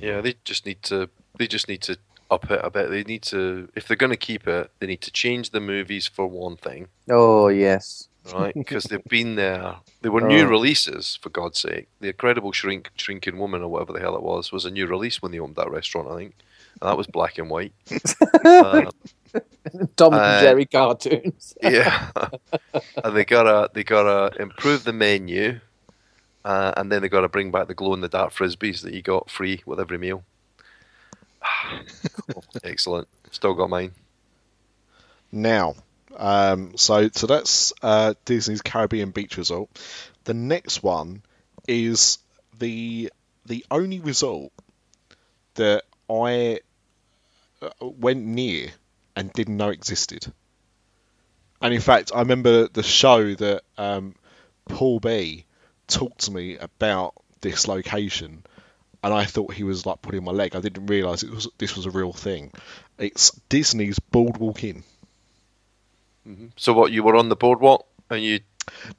[0.00, 1.08] Yeah, they just need to.
[1.38, 1.96] They just need to
[2.30, 2.90] up it a bit.
[2.90, 3.68] They need to.
[3.74, 6.88] If they're going to keep it, they need to change the movies for one thing,
[7.08, 8.08] Oh yes.
[8.34, 8.54] right?
[8.62, 9.76] Because they've been there.
[10.02, 10.48] They were new Oh.
[10.48, 11.88] releases, for God's sake.
[12.00, 15.20] The Incredible Shrink, Shrinking Woman, or whatever the hell it was, was a new release
[15.22, 16.08] when they opened that restaurant.
[16.08, 16.34] I think,
[16.80, 17.72] and that was black and white.
[18.44, 18.90] uh,
[19.96, 21.54] Tom Uh, and Jerry cartoons.
[21.62, 22.10] yeah,
[23.04, 25.60] and they gotta they gotta improve the menu,
[26.44, 29.02] uh, and then they gotta bring back the glow in the dark frisbees that you
[29.02, 30.24] got free with every meal.
[32.64, 33.08] Excellent.
[33.30, 33.92] Still got mine.
[35.32, 35.74] Now,
[36.16, 39.68] um, so so that's uh, Disney's Caribbean Beach Resort.
[40.24, 41.22] The next one
[41.68, 42.18] is
[42.58, 43.12] the
[43.46, 44.52] the only resort
[45.54, 46.60] that I
[47.62, 48.70] uh, went near
[49.16, 50.32] and didn't know existed.
[51.62, 54.14] And in fact, I remember the show that um,
[54.66, 55.44] Paul B
[55.86, 58.44] talked to me about this location,
[59.02, 60.54] and I thought he was like putting my leg.
[60.54, 62.52] I didn't realise it was this was a real thing.
[62.98, 64.82] It's Disney's Boardwalk Inn.
[66.56, 66.92] So what?
[66.92, 68.40] You were on the boardwalk and you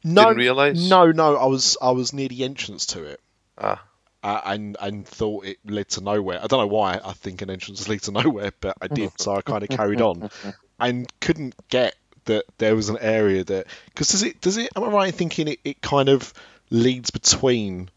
[0.04, 0.90] No, Didn't realise?
[0.90, 3.22] No, no, I was I was near the entrance to it,
[3.58, 3.82] ah
[4.24, 6.40] uh, and and thought it led to nowhere.
[6.42, 9.36] I don't know why I think an entrance leads to nowhere, but I did, so
[9.36, 10.30] I kind of carried on,
[10.80, 14.70] and couldn't get that there was an area that because does it does it?
[14.76, 16.34] Am I right in thinking it, it kind of
[16.70, 17.90] leads between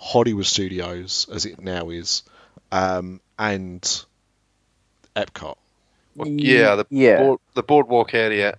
[0.00, 2.22] Hollywood Studios as it now is,
[2.72, 3.82] um, and
[5.14, 5.56] Epcot.
[6.16, 7.18] well, yeah the yeah.
[7.18, 8.56] board, the boardwalk area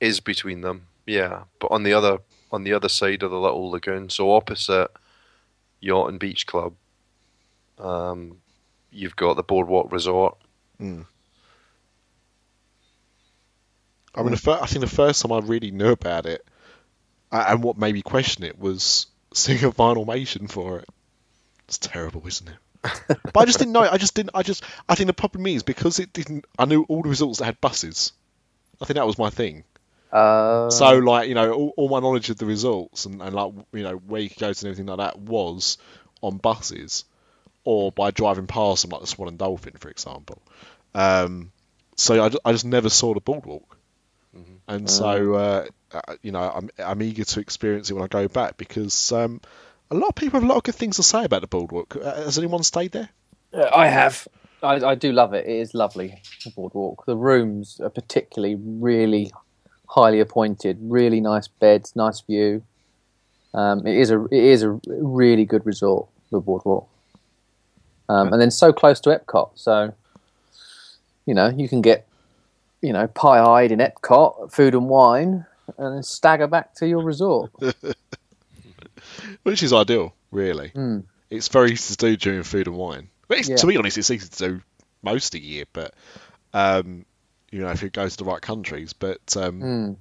[0.00, 0.86] is between them.
[1.06, 2.18] Yeah, but on the other
[2.50, 4.90] on the other side of the little lagoon, so opposite
[5.80, 6.72] Yacht and Beach Club,
[7.78, 8.38] um,
[8.90, 10.38] you've got the boardwalk resort.
[14.14, 16.46] I mean, the fir- I think the first time I really knew about it,
[17.30, 19.06] and what made me question it was
[19.38, 20.88] seeing a Vinylmation for it.
[21.66, 22.56] It's terrible, isn't it?
[23.08, 23.82] but I just didn't know.
[23.82, 23.92] it.
[23.92, 24.30] I just didn't.
[24.34, 24.62] I just.
[24.88, 26.44] I think the problem is because it didn't.
[26.58, 28.12] I knew all the results that had buses.
[28.80, 29.64] I think that was my thing.
[30.12, 33.52] Uh, So, like, you know, all, all my knowledge of the results and, and like,
[33.72, 35.78] you know, where you could go to and everything like that was
[36.22, 37.04] on buses
[37.64, 40.40] or by driving past them, like the Swan and Dolphin, for example.
[40.94, 41.50] Um,
[41.96, 43.76] so I, I just never saw the boardwalk.
[44.68, 48.28] And so, uh, uh, you know, I'm, I'm eager to experience it when I go
[48.28, 49.40] back because um,
[49.90, 51.96] a lot of people have a lot of good things to say about the boardwalk.
[51.96, 53.08] Uh, has anyone stayed there?
[53.52, 54.28] Uh, I have.
[54.62, 55.46] I, I do love it.
[55.46, 56.20] It is lovely.
[56.44, 57.06] The boardwalk.
[57.06, 59.32] The rooms are particularly really
[59.88, 60.78] highly appointed.
[60.80, 62.62] Really nice beds, nice view.
[63.54, 66.08] Um, it is a it is a really good resort.
[66.30, 66.86] The boardwalk,
[68.10, 69.52] um, and then so close to Epcot.
[69.54, 69.94] So
[71.24, 72.07] you know you can get
[72.82, 77.50] you know pie-eyed in Epcot, food and wine, and stagger back to your resort.
[79.42, 80.70] Which is ideal, really.
[80.74, 81.04] Mm.
[81.30, 83.08] It's very easy to do during food and wine.
[83.28, 83.56] But it's, Yeah.
[83.56, 84.62] to be honest, it's easy to do
[85.02, 85.94] most of the year, but
[86.54, 87.04] um,
[87.50, 88.92] you know, if it goes to the right countries.
[88.92, 89.96] But um, Mm.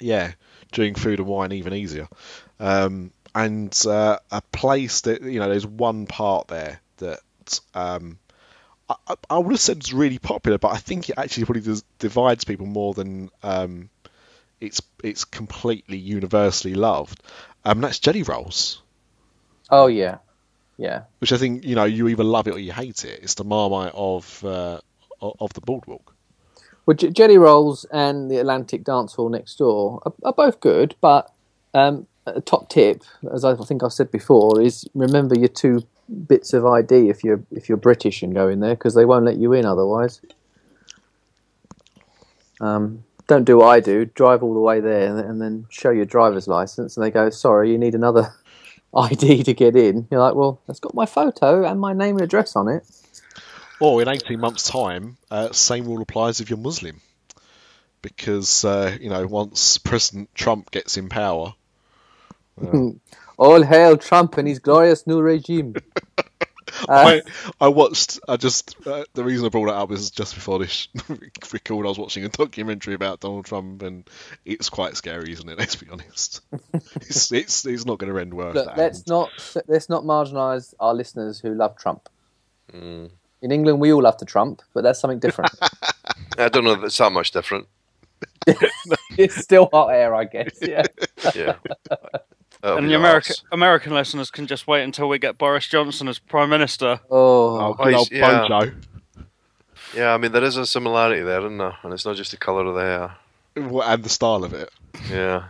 [0.00, 0.32] yeah,
[0.72, 2.08] during food and wine, even easier.
[2.58, 7.20] Um, and uh, a place that you know, there's one part there that
[7.74, 8.18] um,
[9.08, 11.84] I, I- would have said it's really popular, but I think it actually probably does,
[11.98, 13.90] divides people more than um,
[14.60, 17.22] it's it's completely universally loved.
[17.64, 18.82] Um, that's jelly rolls
[19.70, 20.18] Oh yeah,
[20.78, 21.04] yeah.
[21.20, 23.20] which I think you know you either love it or you hate it.
[23.22, 24.80] It's the Marmite of uh,
[25.20, 26.14] of the boardwalk.
[26.86, 30.96] Well, J- Jelly Rolls and the Atlantic Dance Hall next door are, are both good,
[31.00, 31.30] but
[31.74, 33.02] um, a top tip,
[33.32, 37.42] as I think I've said before, is remember your two bits of ID if you're
[37.50, 40.20] if you're British and go in there because they won't let you in otherwise.
[42.60, 44.04] Um, don't do what I do.
[44.04, 47.70] Drive all the way there and, then show your driver's license, and they go, "Sorry,
[47.70, 48.32] you need another
[48.94, 52.22] ID to get in." You're like, "Well, it's got my photo and my name and
[52.22, 52.84] address on it."
[53.80, 57.00] Or in eighteen months' time, uh, same rule applies if you're Muslim,
[58.00, 61.54] because uh, you know once President Trump gets in power,
[63.38, 65.74] All hail Trump and his glorious new regime.
[66.88, 67.20] Uh,
[67.60, 68.18] I I watched.
[68.26, 70.88] I just uh, the reason I brought it up is just before this
[71.52, 71.86] recorded.
[71.86, 74.08] I was watching a documentary about Donald Trump, and
[74.46, 75.58] it's quite scary, isn't it?
[75.58, 76.40] Let's be honest.
[76.96, 78.48] it's it's, it's not going to end well.
[78.48, 79.06] if Look, let's happens.
[79.06, 82.08] not let's not marginalise our listeners who love Trump.
[82.72, 83.10] Mm.
[83.42, 85.50] In England, we all love to Trump, but that's something different.
[86.38, 87.66] I don't know if it's that much different.
[89.18, 90.56] it's still hot air, I guess.
[90.62, 90.84] Yeah.
[91.34, 91.56] Yeah.
[92.62, 93.34] That'll and the American.
[93.50, 97.00] American listeners can just wait until we get Boris Johnson as Prime Minister.
[97.10, 98.46] Oh, Oh, good old yeah.
[98.48, 98.72] Bojo.
[99.96, 101.76] Yeah, I mean there is a similarity there, isn't there?
[101.82, 103.16] And it's not just the colour of the hair.
[103.70, 104.70] Well, And the style of it.
[105.10, 105.44] Yeah.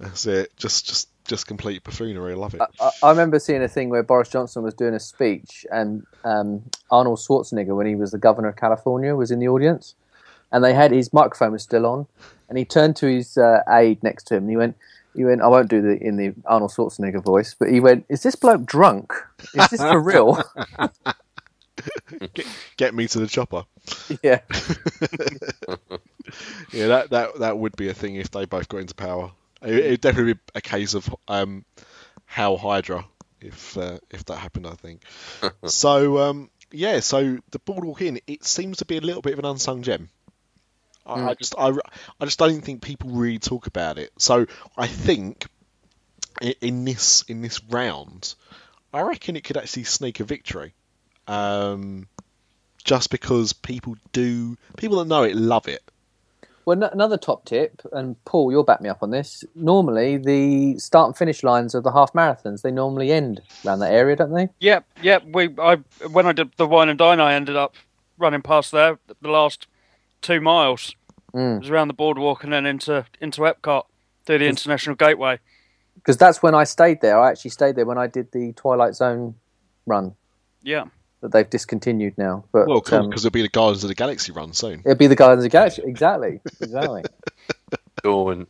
[0.00, 0.50] That's it.
[0.56, 2.32] Just, just, just complete buffoonery.
[2.32, 2.60] I love it.
[2.62, 6.06] I, I- I remember seeing a thing where Boris Johnson was doing a speech, and
[6.24, 9.94] um, Arnold Schwarzenegger, when he was the governor of California, was in the audience,
[10.50, 12.06] and they had his microphone was still on,
[12.48, 14.74] and he turned to his uh, aide next to him, and he went,
[15.14, 18.22] "He went, I won't do the in the Arnold Schwarzenegger voice, but he went, is
[18.22, 19.12] this bloke drunk?
[19.54, 20.42] Is this for real?
[22.76, 23.64] Get me to the chopper.
[24.22, 24.40] yeah,
[26.72, 29.32] Yeah, that, that that would be a thing if they both got into power.
[29.62, 31.64] It, it'd definitely be a case of um,
[32.26, 33.04] Hail Hydra
[33.40, 34.66] if uh, if that happened.
[34.66, 35.02] I think.
[35.64, 39.38] so um, yeah, so the Boardwalk Inn it seems to be a little bit of
[39.40, 40.08] an unsung gem.
[41.06, 41.70] I, I just I,
[42.20, 44.10] I just don't think people really talk about it.
[44.18, 45.46] So I think
[46.42, 48.34] i- in this in this round,
[48.92, 50.74] I reckon it could actually sneak a victory.
[51.26, 52.08] Um,
[52.84, 55.82] just because people do people that know it love it.
[56.64, 59.44] Well, n- another top tip, and Paul, you'll back me up on this.
[59.54, 63.92] Normally, the start and finish lines of the half marathons they normally end around that
[63.92, 64.48] area, don't they?
[64.60, 65.24] Yep, yep.
[65.26, 65.76] We I
[66.10, 67.74] when I did the wine and dine, I ended up
[68.18, 69.66] running past there the last
[70.22, 70.94] two miles.
[71.34, 71.56] Mm.
[71.56, 73.84] It was around the boardwalk and then into into Epcot
[74.24, 75.38] through the International Gateway.
[75.94, 77.20] Because that's when I stayed there.
[77.20, 79.34] I actually stayed there when I did the Twilight Zone
[79.86, 80.14] run
[80.62, 80.84] Yeah,
[81.20, 82.44] that they've discontinued now.
[82.52, 84.80] But Well, cool, um, because it'll be the Guardians of the Galaxy run soon.
[84.80, 85.82] it'll be the Guardians of the Galaxy.
[85.84, 87.02] Exactly, exactly.
[88.02, 88.46] Go and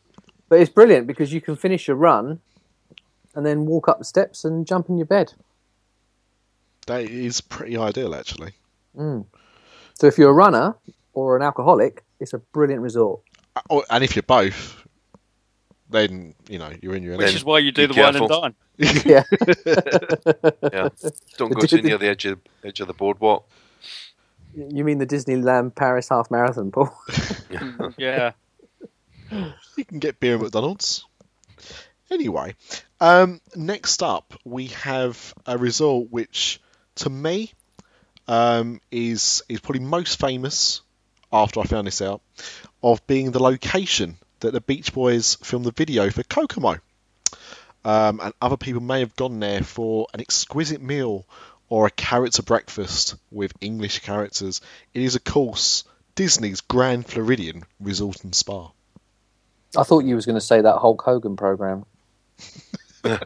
[0.50, 2.40] but it's brilliant because you can finish your run
[3.34, 5.32] and then walk up the steps and jump in your bed.
[6.86, 8.52] That is pretty ideal, actually.
[8.96, 9.26] Mm.
[9.94, 10.74] So if you're a runner
[11.12, 13.20] or an alcoholic, it's a brilliant resort.
[13.56, 14.84] Uh, oh, And if you're both,
[15.90, 17.36] then you know you're in your which element.
[17.36, 18.40] is why you do be the wine and careful.
[18.40, 18.54] dine.
[19.04, 19.22] Yeah.
[20.72, 20.88] yeah.
[21.36, 23.48] Don't go Did- too near the edge of edge of the boardwalk.
[24.54, 26.92] you mean the Disneyland Paris half marathon, Paul?
[27.98, 28.32] Yeah,
[29.76, 31.04] you can get beer at McDonald's.
[32.10, 32.54] Anyway,
[33.00, 36.60] um, next up we have a resort which,
[36.96, 37.52] to me,
[38.26, 40.80] um, is is probably most famous
[41.32, 42.20] after I found this out
[42.82, 46.76] of being the location that the Beach Boys filmed the video for Kokomo.
[47.84, 51.24] Um, and other people may have gone there for an exquisite meal
[51.68, 54.60] or a character breakfast with English characters.
[54.92, 58.70] It is, of course, Disney's Grand Floridian Resort and Spa.
[59.76, 61.86] I thought you was going to say that Hulk Hogan program.
[63.02, 63.22] what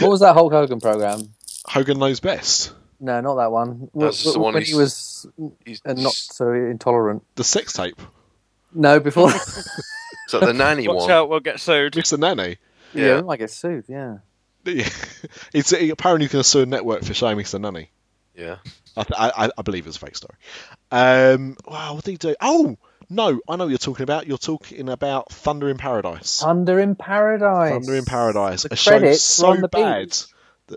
[0.00, 1.34] was that Hulk Hogan program?
[1.66, 2.72] Hogan knows best.
[3.00, 3.90] No, not that one.
[3.94, 5.26] That's Wh- wh- the one when he was
[5.64, 7.22] He's, not so intolerant.
[7.34, 8.00] The sex tape.
[8.72, 9.30] No, before.
[10.28, 11.10] so the nanny watch one.
[11.10, 11.96] out, we'll get sued.
[11.96, 12.18] It's Mr.
[12.18, 12.58] Nanny.
[12.94, 13.16] yeah, Yeah.
[13.16, 13.84] we might get sued.
[13.88, 14.18] Yeah.
[14.66, 17.60] it's apparently you can sue a network for showing Mr.
[17.60, 17.90] Nanny.
[18.34, 18.56] Yeah.
[18.96, 20.34] I, th- I, I believe it's a fake story.
[20.90, 22.34] Um, wow, what did he do?
[22.40, 22.76] Oh
[23.08, 24.26] no, I know what you're talking about.
[24.26, 26.40] You're talking about Thunder in Paradise.
[26.40, 27.70] Thunder in Paradise.
[27.72, 28.62] Thunder in Paradise.
[28.64, 30.06] The a show so on the bad.
[30.08, 30.24] beach.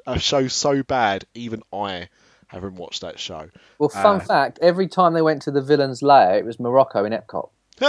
[0.05, 2.09] A show so bad, even I
[2.47, 3.49] haven't watched that show.
[3.79, 4.19] Well, fun Ah.
[4.19, 7.49] fact: every time they went to the villain's lair, it was Morocco in Epcot.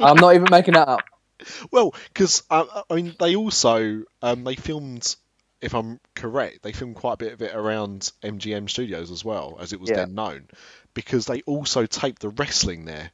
[0.00, 1.04] I'm not even making that up.
[1.70, 5.16] Well, because uh, I mean, they also um, they filmed,
[5.62, 9.56] if I'm correct, they filmed quite a bit of it around MGM Studios as well,
[9.60, 9.96] as it was Yeah.
[9.96, 10.48] then known,
[10.92, 13.10] because they also taped the wrestling there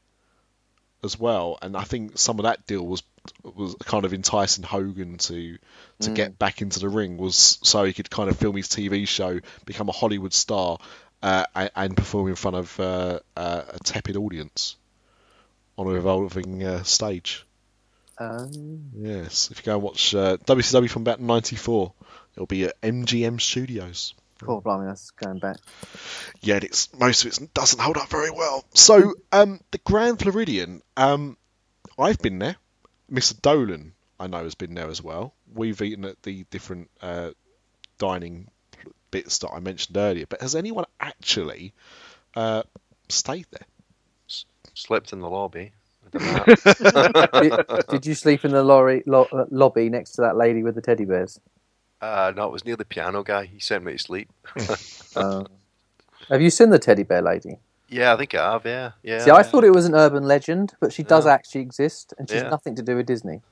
[1.05, 3.03] as well, and I think some of that deal was
[3.42, 5.59] was kind of enticing Hogan to
[6.01, 9.09] to get back into the ring was so he could kind of film his TV
[9.09, 10.79] show, become a Hollywood star,
[11.23, 14.77] uh, and, and perform in front of uh, uh, a tepid audience
[15.79, 17.47] on a revolving uh, stage.
[18.19, 21.93] Um, Yes, if you go and watch uh, WCW from about '94,
[22.35, 24.15] it'll be at MGM Studios.
[24.47, 25.57] oh, blimey, that's going back.
[26.41, 28.65] Yet it's most of it doesn't hold up very well.
[28.75, 31.37] So, um, the Grand Floridian, um,
[31.99, 32.57] I've been there.
[33.11, 33.41] Mr.
[33.41, 35.35] Dolan, I know, has been there as well.
[35.55, 37.31] We've eaten at the different uh,
[37.99, 38.49] dining
[39.11, 40.27] bits that I mentioned earlier.
[40.29, 41.73] But has anyone actually
[42.35, 42.62] uh,
[43.09, 43.66] stayed there?
[44.75, 45.73] Slept in the lobby.
[46.05, 46.45] I done
[46.93, 47.33] that.
[47.81, 50.75] did, did you sleep in the lorry, lo- uh, lobby next to that lady with
[50.75, 51.41] the teddy bears?
[52.01, 53.45] uh, no, it was near the piano guy.
[53.47, 54.29] He sent me to sleep.
[55.14, 55.45] Uh,
[56.31, 57.59] have you seen the teddy bear lady?
[57.89, 58.66] Yeah, I think I have.
[58.66, 59.25] Yeah, yeah.
[59.25, 61.33] See, I thought it was an urban legend, but she does Yeah.
[61.33, 62.51] actually exist, and she's Yeah.
[62.51, 63.43] nothing to do with Disney.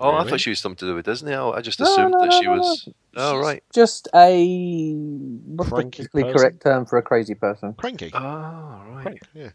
[0.00, 1.34] Oh, I thought she was something to do with Disney.
[1.34, 2.58] Oh, I just assumed no, that no, she no, no.
[2.60, 2.88] was.
[3.16, 3.64] Oh, She's right.
[3.74, 7.74] Just a what's the Cranky politically correct term for a crazy person?
[7.74, 8.10] Cranky.
[8.14, 9.02] Oh, right.
[9.02, 9.50] Cranky, yeah.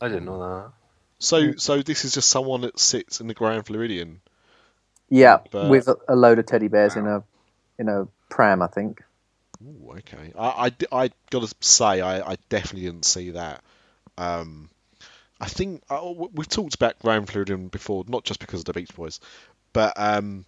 [0.00, 0.72] I didn't know that.
[1.18, 4.22] So, so this is just someone that sits in the Grand Floridian
[5.10, 7.22] Yeah, But- with a, a load of teddy bears in a
[7.78, 9.02] in a pram, I think.
[9.62, 10.32] Ooh, okay.
[10.38, 13.62] I, I, I gotta say, I, I definitely didn't see that.
[14.16, 14.70] Um,
[15.40, 18.94] I think uh, we've talked about Grand Floridian before, not just because of the Beach
[18.94, 19.20] Boys,
[19.72, 20.44] but um,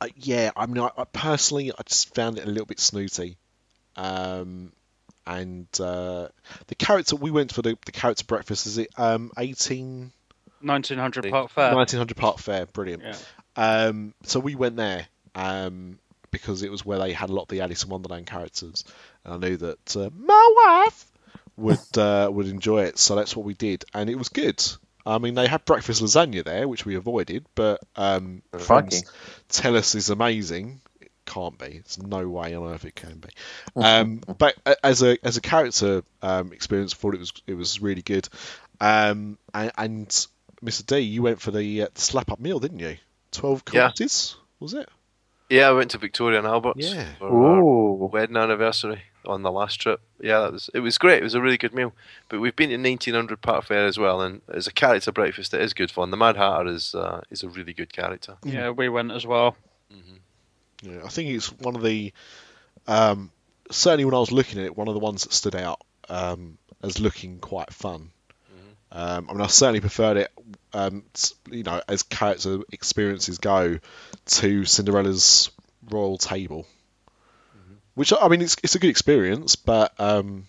[0.00, 3.36] I, yeah, I mean, I, I personally, I just found it a little bit snooty.
[3.96, 4.72] Um,
[5.26, 6.28] and uh,
[6.66, 10.10] the character we went for the, the character breakfast is it um 18
[10.62, 11.74] 1900 Park Fair.
[11.74, 13.02] 1900 Park Fair, brilliant.
[13.02, 13.16] Yeah.
[13.56, 15.98] Um, so we went there um,
[16.30, 18.84] because it was where they had a lot of the Alice in Wonderland characters,
[19.24, 20.54] and I knew that uh, my
[20.84, 21.09] wife
[21.60, 22.98] would uh, would enjoy it.
[22.98, 24.62] So that's what we did, and it was good.
[25.06, 28.64] I mean, they had breakfast lasagna there, which we avoided, but um, Crikey.
[28.64, 29.02] friends
[29.48, 30.80] tell us is amazing.
[31.00, 31.68] It can't be.
[31.78, 33.28] There's no way on earth it can be.
[33.82, 37.80] Um, but as a as a character um, experience, I thought it was it was
[37.80, 38.28] really good.
[38.80, 40.26] Um, and, and
[40.64, 40.84] Mr.
[40.84, 42.96] D, you went for the, uh, the slap up meal, didn't you?
[43.32, 43.88] Twelve Yeah.
[43.88, 44.88] courses, was it?
[45.48, 47.06] Yeah, I went to Victoria and Albert's Yeah.
[47.18, 50.00] for our wedding anniversary on the last trip.
[50.20, 51.20] Yeah, that was it was great.
[51.20, 51.92] It was a really good meal.
[52.28, 55.60] But we've been to 1900 Park Fair as well, and as a character breakfast, it
[55.60, 56.10] is good fun.
[56.10, 58.36] The Mad Hatter is uh, is a really good character.
[58.44, 59.56] Yeah, we went as well.
[60.82, 62.12] Yeah, I think it's one of the
[62.86, 63.30] um,
[63.70, 66.58] certainly when I was looking at it, one of the ones that stood out um,
[66.82, 68.10] as looking quite fun.
[68.92, 70.32] Um, I mean, I certainly preferred it,
[70.72, 73.78] um, s- you know, as character experiences go,
[74.26, 75.50] to Cinderella's
[75.88, 76.66] royal table,
[77.94, 80.46] which I mean, it's it's a good experience, but um,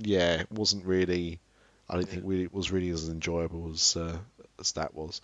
[0.00, 1.40] yeah, it wasn't really.
[1.90, 4.18] I don't think really, it was really as enjoyable as uh,
[4.60, 5.20] as that was.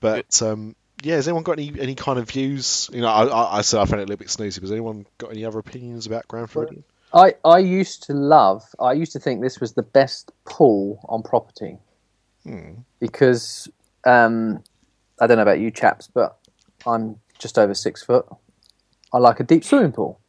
[0.00, 2.90] But um, yeah, has anyone got any any kind of views?
[2.92, 4.56] You know, I, I, I said I found it a little bit snoozy.
[4.56, 6.84] But has anyone got any other opinions about Grand Floridian?
[7.12, 8.62] I I used to love.
[8.80, 11.78] I used to think this was the best pool on property
[12.44, 12.72] Hmm.
[13.00, 13.68] because
[14.04, 14.62] um,
[15.18, 16.36] I don't know about you chaps, but
[16.86, 18.26] I'm just over six foot.
[19.14, 20.20] I like a deep swimming pool,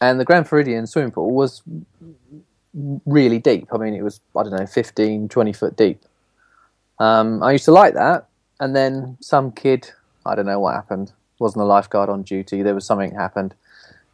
[0.00, 1.62] and the Grand Floridian swimming pool was
[3.06, 3.68] really deep.
[3.72, 6.02] I mean, it was I don't know 15, 20 foot deep.
[6.98, 8.26] Um, I used to like that,
[8.60, 9.90] and then some kid,
[10.24, 12.62] I don't know what happened, wasn't a lifeguard on duty.
[12.62, 13.54] There was something happened,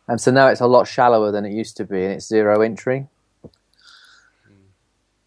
[0.08, 2.60] and so now it's a lot shallower than it used to be, and it's zero
[2.60, 3.06] entry.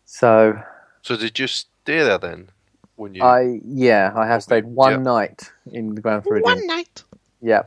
[0.05, 0.59] So
[1.01, 2.49] So did you stay there then?
[2.95, 4.97] When you I yeah, I have stayed one Yeah.
[4.97, 6.43] night in the Grand Floridian.
[6.57, 7.03] One night.
[7.41, 7.63] Yeah.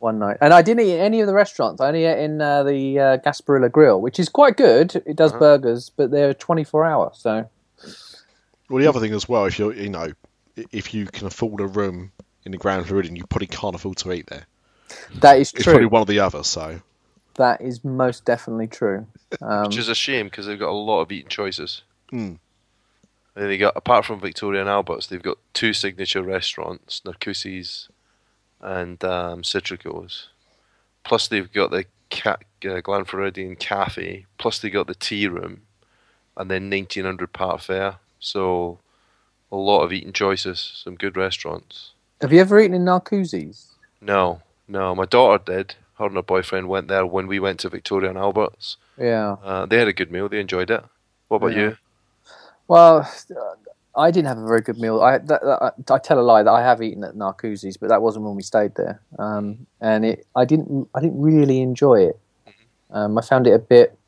[0.00, 1.80] One night, and I didn't eat at any of the restaurants.
[1.80, 4.96] I only ate in uh, the uh, Gasparilla Grill, which is quite good.
[5.06, 5.38] It does Uh-huh.
[5.40, 7.12] burgers, but they're twenty four hour.
[7.14, 7.48] So
[8.70, 10.08] Well, the other thing as well, if you you know,
[10.72, 12.12] if you can afford a room
[12.46, 14.46] in the Grand Floridian, you probably can't afford to eat there.
[15.20, 15.58] that is true.
[15.60, 16.44] It's probably one or the other.
[16.44, 16.80] So
[17.34, 19.06] That is most definitely true.
[19.42, 21.82] Um, which is a shame because they've got a lot of eating choices.
[22.08, 22.34] Hmm.
[23.36, 27.88] And they got apart from Victoria and Albert's, they've got two signature restaurants, Narcoossee's
[28.60, 30.28] and um, Citrico's.
[31.04, 32.36] Plus they've got the ca-
[32.68, 34.26] uh, Glen Cafe.
[34.38, 35.62] Plus they got the tea room,
[36.36, 37.96] and then 1900 Park Fair.
[38.18, 38.78] So
[39.50, 41.92] a lot of eating choices, some good restaurants.
[42.20, 43.74] have you ever eaten in Narcoossee's?
[44.00, 45.74] No, no, my daughter did.
[45.98, 48.76] Her and her boyfriend went there when we went to Victoria and Albert's.
[48.98, 49.36] Yeah.
[49.42, 50.28] Uh, they had a good meal.
[50.28, 50.82] They enjoyed it.
[51.28, 51.58] What about Yeah.
[51.58, 51.76] you?
[52.68, 53.10] Well,
[53.96, 55.00] I didn't have a very good meal.
[55.00, 58.02] I, that, that, I tell a lie that I have eaten at Narcoossee's, but that
[58.02, 59.00] wasn't when we stayed there.
[59.18, 62.18] Um, and it, I didn't, I didn't really enjoy it.
[62.90, 63.98] Um, I found it a bit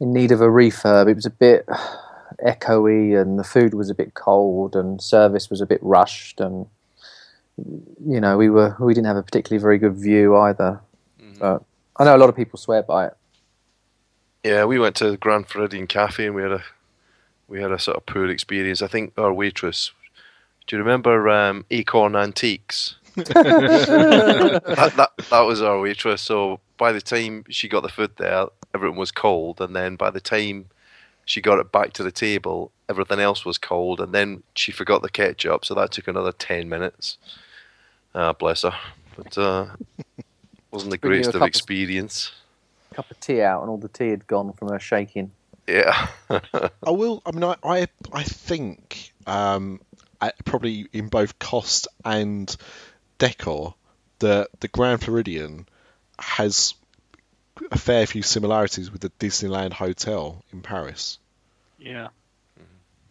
[0.00, 1.08] in need of a refurb.
[1.08, 1.66] It was a bit
[2.46, 6.66] echoey, and the food was a bit cold, and service was a bit rushed, and
[8.06, 10.80] you know, we were we didn't have a particularly very good view either.
[11.38, 11.62] But
[11.96, 13.16] I know a lot of people swear by it.
[14.44, 16.64] Yeah, we went to the Grand Floridian Cafe and we had a
[17.50, 18.80] we had a sort of poor experience.
[18.80, 19.90] I think our waitress.
[20.66, 22.94] Do you remember um, Acorn Antiques?
[23.16, 26.22] that, that that was our waitress.
[26.22, 30.10] So by the time she got the food there, everything was cold, and then by
[30.10, 30.66] the time
[31.24, 35.02] she got it back to the table, everything else was cold, and then she forgot
[35.02, 37.18] the ketchup, so that took another ten minutes.
[38.14, 38.74] Ah, bless her.
[39.16, 39.66] But uh,
[40.70, 42.32] wasn't the Bring you a greatest of cup of- experience.
[42.94, 45.32] Cup of tea out, and all the tea had gone from her shaking.
[45.66, 46.08] Yeah.
[46.30, 47.22] I will.
[47.24, 49.80] I mean, I I, I think um,
[50.20, 52.54] I, probably in both cost and
[53.18, 53.74] decor,
[54.18, 55.66] the the Grand Floridian
[56.18, 56.74] has
[57.70, 61.18] a fair few similarities with the Disneyland Hotel in Paris.
[61.78, 62.08] Yeah.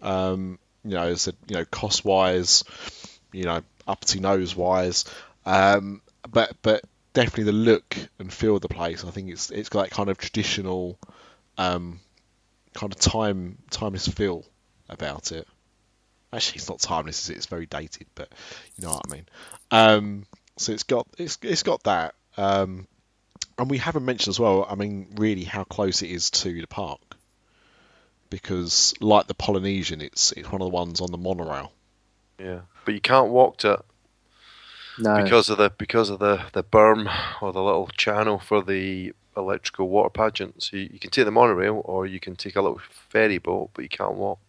[0.01, 2.63] Um, you know, as I you know, cost wise,
[3.31, 5.05] you know, uppity nose wise,
[5.45, 6.83] um, but but
[7.13, 9.03] definitely the look and feel of the place.
[9.03, 10.97] I think it's it's got that kind of traditional,
[11.57, 11.99] um,
[12.79, 14.45] kind of time timeless feel
[14.87, 15.47] about it.
[16.31, 17.37] Actually, it's not timeless, is it?
[17.37, 18.31] It's very dated, but
[18.77, 19.25] you know what I mean.
[19.71, 20.25] Um,
[20.57, 22.15] so it's got it's it's got that.
[22.37, 22.87] Um,
[23.57, 24.65] and we haven't mentioned as well.
[24.69, 27.01] I mean, really, how close it is to the park,
[28.29, 31.71] because like the Polynesian, it's it's one of the ones on the monorail.
[32.39, 33.85] Yeah, but you can't walk to it
[34.99, 35.21] No.
[35.23, 37.09] because of the because of the the berm
[37.41, 40.61] or the little channel for the electrical water pageant.
[40.63, 43.69] So you, you can take the monorail or you can take a little ferry boat,
[43.73, 44.39] but you can't walk.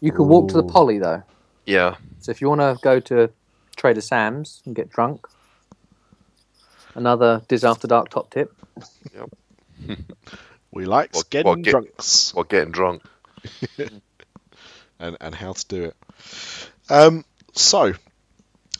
[0.00, 0.68] you can walk to the Ooh.
[0.68, 1.22] Poly though.
[1.66, 3.30] Yeah, So if you want to go to
[3.76, 5.26] Trader Sam's and get drunk,
[6.94, 8.52] another Dis After Dark top tip.
[9.14, 9.30] Yep.
[10.72, 13.02] we like What- getting what get- drunks or getting drunk.
[14.98, 15.96] and and how to do it.
[16.90, 17.92] Um, so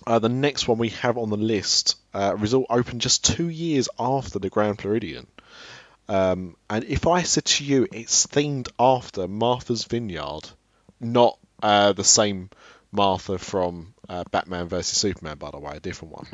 [0.06, 3.88] uh, the next one we have on the list, uh, resort opened just two years
[3.98, 5.26] after the Grand Floridian.
[6.08, 10.48] Um, and if I said to you it's themed after Martha's Vineyard,
[11.00, 12.50] not uh, the same
[12.92, 16.26] Martha from uh, Batman vs Superman, by the way, a different one.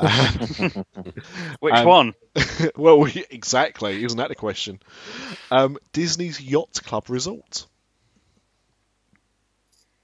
[1.60, 2.14] Which Um, one?
[2.76, 4.04] well, we, exactly.
[4.04, 4.80] Isn't that the question?
[5.50, 7.66] Um, Disney's Yacht Club Resort.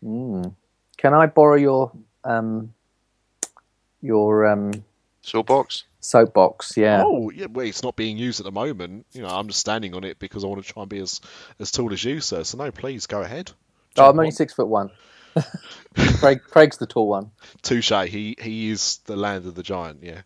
[0.04, 0.54] Mm.
[0.96, 1.92] Can I borrow your
[2.24, 2.74] um,
[4.02, 4.84] your um,
[5.24, 5.84] Soapbox.
[6.00, 6.76] soapbox?
[6.76, 7.02] Yeah.
[7.04, 7.46] Oh, yeah.
[7.46, 9.06] Well, it's not being used at the moment.
[9.12, 11.22] You know, I'm just standing on it because I want to try and be as
[11.58, 12.44] as tall as you, sir.
[12.44, 13.50] So no, please go ahead.
[13.96, 14.32] Oh, I'm only on.
[14.32, 14.90] six foot one.
[16.18, 17.30] Craig, Craig's the tall one.
[17.62, 17.90] Touche.
[18.06, 20.00] He he is the land of the giant.
[20.02, 20.20] Yeah.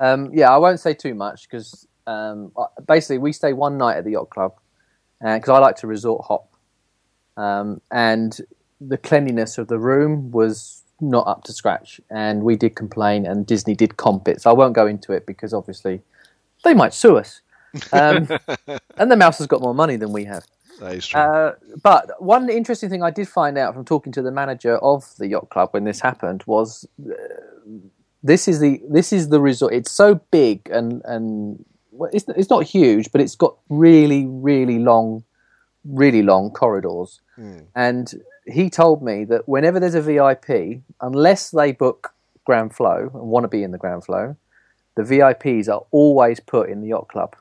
[0.00, 2.50] Um, yeah, I won't say too much because um,
[2.88, 4.56] basically we stay one night at the yacht club
[5.20, 6.52] because I like to resort hop,
[7.36, 8.36] um, and
[8.80, 13.46] the cleanliness of the room was not up to scratch, and we did complain, and
[13.46, 14.40] Disney did comp it.
[14.40, 16.00] So I won't go into it because obviously
[16.64, 17.42] they might sue us,
[17.92, 18.28] um,
[18.96, 20.46] and the mouse has got more money than we have.
[20.80, 21.20] That is true.
[21.20, 25.14] Uh, but one interesting thing I did find out from talking to the manager of
[25.18, 27.12] the yacht club when this happened was uh,
[28.22, 29.74] this is the this is the resort.
[29.74, 34.78] It's so big and and well, it's it's not huge, but it's got really really
[34.78, 35.24] long,
[35.84, 37.20] really long corridors.
[37.36, 37.60] Hmm.
[37.74, 42.14] And he told me that whenever there's a VIP, unless they book
[42.44, 44.36] Grand Flow and want to be in the Grand Flow,
[44.94, 47.36] the VIPs are always put in the yacht club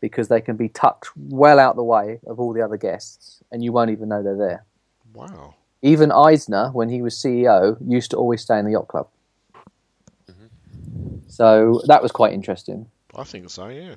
[0.00, 3.64] because they can be tucked well out the way of all the other guests, and
[3.64, 4.64] you won't even know they're there.
[5.12, 5.54] wow.
[5.80, 9.08] Even Eisner, when he was CEO, used to always stay in the yacht club.
[10.28, 11.18] Mm-hmm.
[11.28, 12.86] So that was quite interesting.
[13.14, 13.68] I think so.
[13.68, 13.94] Yeah.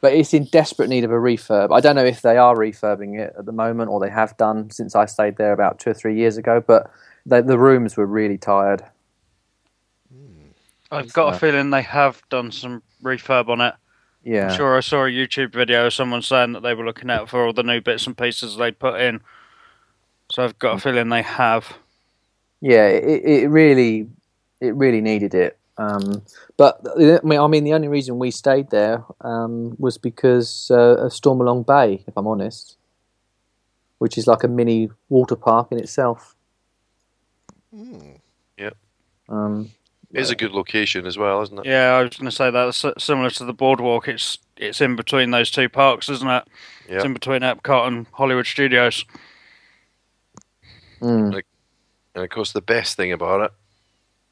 [0.00, 1.74] But it's in desperate need of a refurb.
[1.74, 4.70] I don't know if they are refurbing it at the moment or they have done
[4.70, 6.90] since I stayed there about two or three years ago, but
[7.26, 8.84] the, the rooms were really tired.
[10.12, 10.50] Hmm.
[10.92, 13.74] I've got a feeling they have done some refurb on it.
[14.22, 14.50] Yeah.
[14.50, 17.28] I'm sure I saw a YouTube video of someone saying that they were looking out
[17.28, 19.20] for all the new bits and pieces they put in.
[20.30, 20.80] So I've got a hmm.
[20.80, 21.72] feeling they have.
[22.60, 24.08] yeah, it, it really,
[24.60, 25.58] it really needed it.
[25.78, 26.22] Um,
[26.56, 30.96] but I mean, I mean, the only reason we stayed there um, was because uh,
[31.04, 32.76] of Stormalong Bay, if I'm honest,
[33.98, 36.34] which is like a mini water park in itself.
[37.74, 38.16] Hmm.
[39.28, 39.70] Um,
[40.12, 41.66] It's a good location as well, isn't it?
[41.66, 44.08] Yeah, I was going to say that it's similar to the boardwalk.
[44.08, 46.44] It's it's in between those two parks, isn't it?
[46.88, 49.04] It's in between Epcot and Hollywood Studios.
[51.00, 51.42] mm,
[52.14, 53.52] And of course, the best thing about it,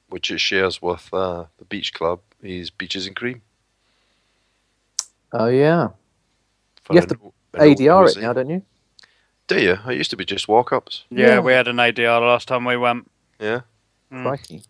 [0.09, 3.43] which it shares with uh, the beach club, is beaches and cream.
[5.33, 5.89] oh yeah,
[6.85, 8.63] For You have an to an ADR it now, don't you?
[9.49, 9.79] Do you?
[9.87, 11.05] It used to be just walk ups.
[11.11, 11.41] Yeah, Yeah.
[11.41, 13.11] we had an ADR the last time we went.
[13.39, 13.61] Yeah.
[14.13, 14.23] Mm.
[14.23, 14.63] Crikey.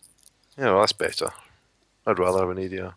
[0.59, 1.31] Yeah, well, that's better.
[2.07, 2.95] I'd rather have an ADR.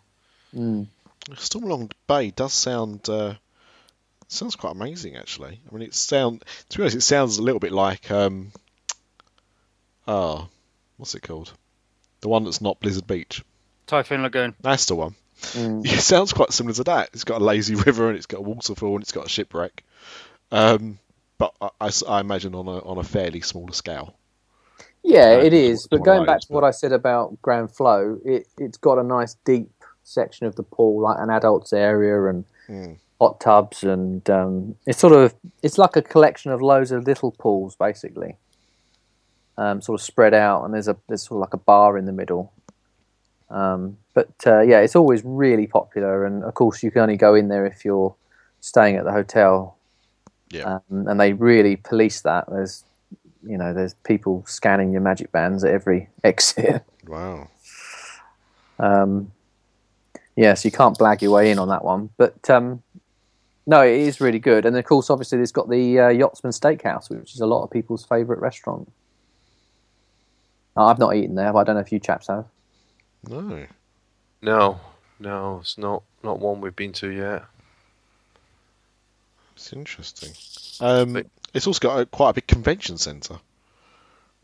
[0.55, 0.87] Mm.
[1.31, 3.35] Stormalong Bay does sound uh,
[4.27, 5.59] sounds quite amazing, actually.
[5.69, 8.51] I mean, it sound to be honest, it sounds a little bit like um,
[10.07, 10.47] oh,
[10.97, 11.53] what's it called?
[12.21, 13.43] The one that's not Blizzard Beach.
[13.87, 14.55] Typhoon Lagoon.
[14.61, 15.15] That's the one.
[15.41, 15.85] Mm.
[15.91, 17.09] It sounds quite similar to that.
[17.13, 19.83] It's got a lazy river and it's got a waterfall and it's got a shipwreck.
[20.51, 20.99] Um,
[21.37, 24.15] but I imagine on a on a fairly smaller scale.
[25.03, 25.87] Yeah, it is.
[25.87, 29.03] But going back those, to what I said about Grand Flow, it it's got a
[29.03, 29.69] nice deep
[30.03, 32.97] section of the pool, like an adults area and Mm.
[33.19, 37.31] hot tubs, and um, it's sort of it's like a collection of loads of little
[37.31, 38.35] pools, basically,
[39.59, 42.05] um, sort of spread out, and there's a there's sort of like a bar in
[42.05, 42.51] the middle.
[43.49, 47.35] Um, but uh, yeah, it's always really popular, and of course you can only go
[47.35, 48.15] in there if you're
[48.61, 49.75] staying at the hotel.
[50.49, 50.79] Yeah.
[50.89, 52.45] Um, and they really police that.
[52.49, 52.83] There's
[53.45, 56.83] you know, there's people scanning your magic bands at every exit.
[57.07, 57.49] Wow.
[58.79, 59.31] Um,
[60.35, 62.09] yeah, so you can't blag your way in on that one.
[62.17, 62.81] But um,
[63.65, 67.09] No, it is really good, and of course, obviously, it's got the uh, Yachtsman Steakhouse,
[67.09, 68.89] which is a lot of people's favourite restaurant.
[70.77, 72.45] I've not eaten there, but I don't know if you chaps have.
[73.27, 73.65] No.
[74.41, 74.79] No,
[75.19, 77.43] no, it's not not one we've been to yet.
[79.55, 80.31] It's interesting.
[80.79, 83.39] Um, But- it's also got a, quite a big convention centre.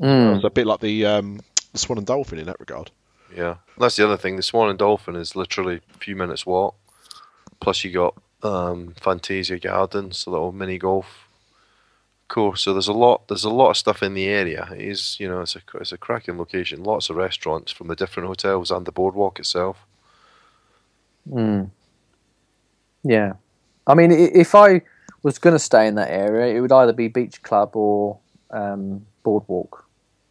[0.01, 0.35] Mm.
[0.37, 1.39] It's a bit like the um,
[1.71, 2.91] the Swan and Dolphin in that regard.
[3.35, 4.35] Yeah, that's the other thing.
[4.35, 6.75] The Swan and Dolphin is literally a few minutes walk.
[7.61, 11.24] Plus, you got um, Fantasia Gardens, a little mini golf
[12.27, 12.61] course.
[12.63, 13.27] So there's a lot.
[13.27, 14.67] There's a lot of stuff in the area.
[14.71, 16.83] It is, you know, it's a it's a cracking location.
[16.83, 19.85] Lots of restaurants from the different hotels and the boardwalk itself.
[21.29, 21.69] Mm.
[23.03, 23.33] Yeah,
[23.87, 24.81] I mean, if I
[25.23, 28.17] was going to stay in that area, it would either be beach club or
[28.51, 29.85] um, boardwalk.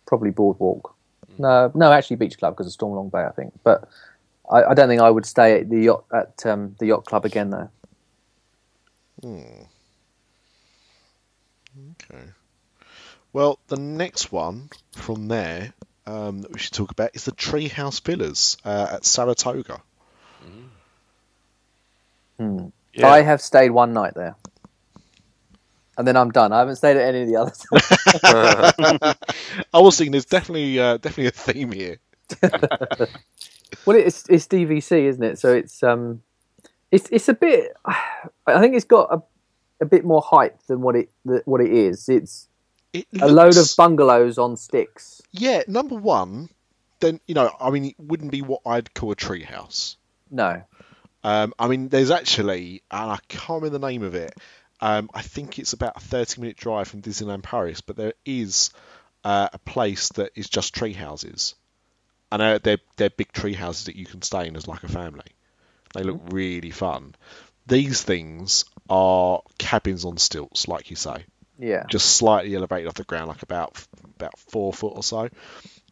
[0.06, 0.94] Probably boardwalk.
[1.38, 3.52] No, no, actually beach club because of Stormalong Bay, I think.
[3.64, 3.88] But
[4.50, 7.24] I, I don't think I would stay at the yacht at um, the yacht club
[7.24, 7.70] again, though.
[11.76, 12.24] Okay.
[13.32, 15.72] Well, the next one from there
[16.06, 19.82] um, that we should talk about is the Treehouse Villas uh, at Saratoga.
[22.38, 22.66] Hmm.
[22.92, 24.36] Yeah, I have stayed one night there,
[25.96, 26.52] and then I'm done.
[26.52, 29.16] I haven't stayed at any of the others.
[29.72, 31.98] I was thinking there's definitely uh, definitely a theme here.
[33.86, 35.38] Well, it's it's DVC, isn't it?
[35.38, 36.22] So it's um,
[36.90, 37.72] it's it's a bit.
[38.46, 39.22] I think it's got a,
[39.84, 41.10] a bit more hype than what it
[41.44, 42.08] what it is.
[42.08, 42.48] It's
[42.92, 45.22] It a load of bungalows on sticks.
[45.32, 45.62] yeah.
[45.68, 46.48] Number one,
[47.00, 49.96] then you know, I mean, it wouldn't be what I'd call a treehouse.
[50.30, 50.62] No,
[51.22, 54.34] Um, I mean, there's actually, and I can't remember the name of it.
[54.80, 58.70] Um, I think it's about a 30 minute drive from Disneyland Paris, but there is
[59.22, 61.54] uh, a place that is just tree houses.
[62.32, 64.88] And uh, they're, they're big tree houses that you can stay in as like a
[64.88, 65.24] family.
[65.94, 67.14] They look really fun.
[67.66, 71.24] These things are cabins on stilts, like you say,
[71.58, 73.82] yeah, just slightly elevated off the ground, like about
[74.16, 75.28] about four foot or so.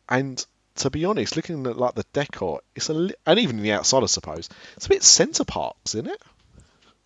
[0.08, 0.44] And
[0.76, 4.02] to be honest, looking at like the decor, it's a li- and even the outside,
[4.02, 6.22] I suppose, it's a bit Center Parcs, isn't it?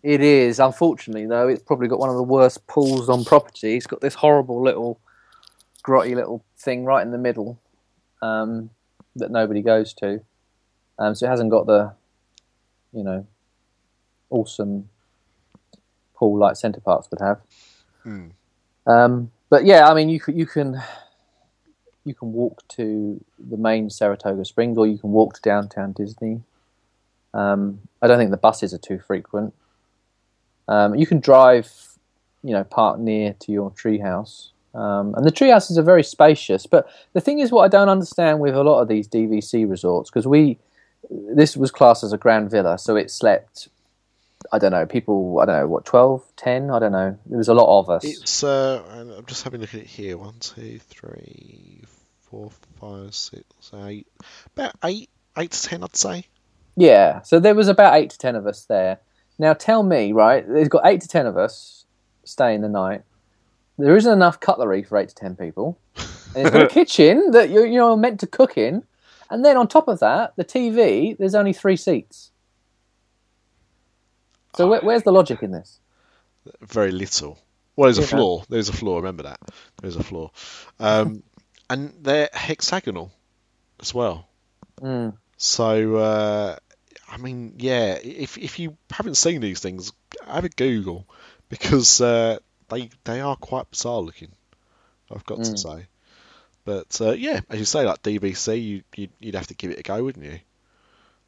[0.03, 0.61] it is.
[0.61, 3.77] Unfortunately, though, it's probably got one of the worst pools on property.
[3.77, 5.01] It's got this horrible little
[5.83, 7.59] grotty little thing right in the middle
[8.23, 8.71] um,
[9.17, 10.21] that nobody goes to.
[10.99, 11.93] Um, so it hasn't got the,
[12.93, 13.27] you know,
[14.31, 14.89] awesome
[16.15, 17.41] pool like Center Parcs would have.
[18.03, 18.29] Hmm.
[18.87, 20.83] Um, but yeah, I mean, you can you can
[22.05, 26.43] you can walk to the main Saratoga Springs, or you can walk to downtown Disney.
[27.35, 29.53] Um, I don't think the buses are too frequent.
[30.69, 31.71] Um, you can drive,
[32.43, 36.67] you know, park near to your treehouse, um, and the treehouses are very spacious.
[36.67, 40.11] But the thing is, what I don't understand with a lot of these DVC resorts,
[40.11, 40.59] because we
[41.11, 43.69] this was classed as a grand villa, so it slept.
[44.53, 46.71] I don't know, people, I don't know, what, 12, 10?
[46.71, 47.19] I don't know.
[47.27, 48.05] There was a lot of us.
[48.05, 50.17] It's uh, I'm just having a look at it here.
[50.17, 51.83] One, two, three,
[52.23, 53.45] four, five, six,
[53.75, 54.07] eight.
[54.55, 56.27] About eight, eight to ten, I'd say.
[56.77, 59.01] Yeah, so there was about eight to ten of us there.
[59.39, 60.47] Now tell me, right?
[60.47, 61.87] There's got eight to ten of us
[62.25, 63.03] staying the night.
[63.79, 65.79] There isn't enough cutlery for eight to ten people.
[66.35, 68.85] And it's got a kitchen that you're you know meant to cook in,
[69.31, 71.17] and then on top of that, the TV.
[71.17, 72.31] There's only three seats.
[74.57, 75.79] So where, where's the logic in this?
[76.61, 77.39] Very little.
[77.77, 78.07] Well, there's a Yeah.
[78.07, 78.45] floor.
[78.49, 79.01] There's a floor.
[79.01, 79.41] Remember that.
[79.83, 80.31] There's a floor.
[80.81, 81.23] Um,
[81.71, 83.13] and they're hexagonal
[83.81, 84.29] as well.
[84.81, 85.17] Mm.
[85.37, 86.57] So, uh,
[87.09, 89.93] I mean, yeah, if if you haven't seen these things,
[90.27, 91.07] have a Google
[91.49, 92.39] because uh,
[92.69, 94.33] they they are quite bizarre looking.
[95.11, 95.59] I've got to Mm.
[95.59, 95.87] say,
[96.65, 99.79] but uh, yeah, as you say, like DVC, you you'd, you'd have to give it
[99.79, 100.41] a go, wouldn't you?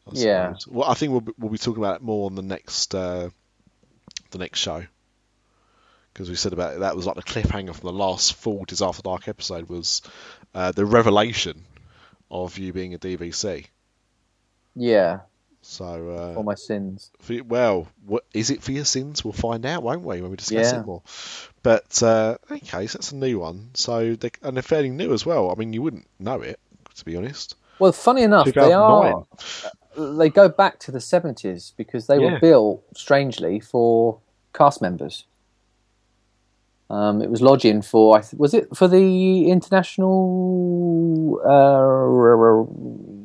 [0.09, 0.55] I Yeah.
[0.55, 0.67] suppose.
[0.69, 3.31] Well, I think we'll be, we'll be talking about it more on the next uh,
[4.31, 4.85] the next show
[6.13, 8.83] because we said about it, that was like the cliffhanger from the last full Dis
[8.83, 10.03] After Dark episode was
[10.55, 11.65] uh, the revelation
[12.31, 13.67] of you being a DVC.
[14.75, 15.21] Yeah,
[15.63, 17.11] So, for uh, my sins.
[17.21, 19.25] for, well, what is it for your sins?
[19.25, 20.81] We'll find out, won't we, when we discuss Yeah.
[20.81, 21.03] it more.
[21.63, 23.71] But uh, okay, so that's a new one.
[23.75, 25.51] So they, and they're fairly new as well.
[25.51, 26.59] I mean, you wouldn't know it,
[26.97, 27.55] to be honest.
[27.79, 29.25] Well, funny enough, they are.
[29.99, 32.33] They go back to the seventies because they Yeah.
[32.35, 34.19] were built strangely for
[34.55, 35.25] cast members.
[36.91, 42.09] Um, it was lodging for I th- was it for the international uh,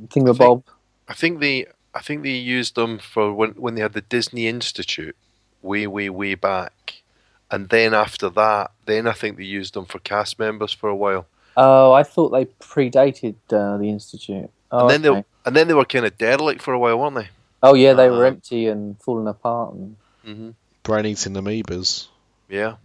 [0.07, 0.63] thingamabob?
[1.07, 4.47] I think they I think they used them for when when they had the Disney
[4.47, 5.15] Institute
[5.61, 7.03] way way way back,
[7.51, 10.95] and then after that, then I think they used them for cast members for a
[10.95, 14.49] while, Oh, I thought they predated uh, the institute.
[14.71, 15.25] Oh, and then okay.
[15.43, 17.29] They and then they were kind of derelict for a while, weren't they?
[17.61, 19.73] oh yeah, they were Uh, empty and falling apart.
[19.73, 20.49] And hmm
[20.83, 22.07] Brain eating amoebas.
[22.49, 22.75] Yeah.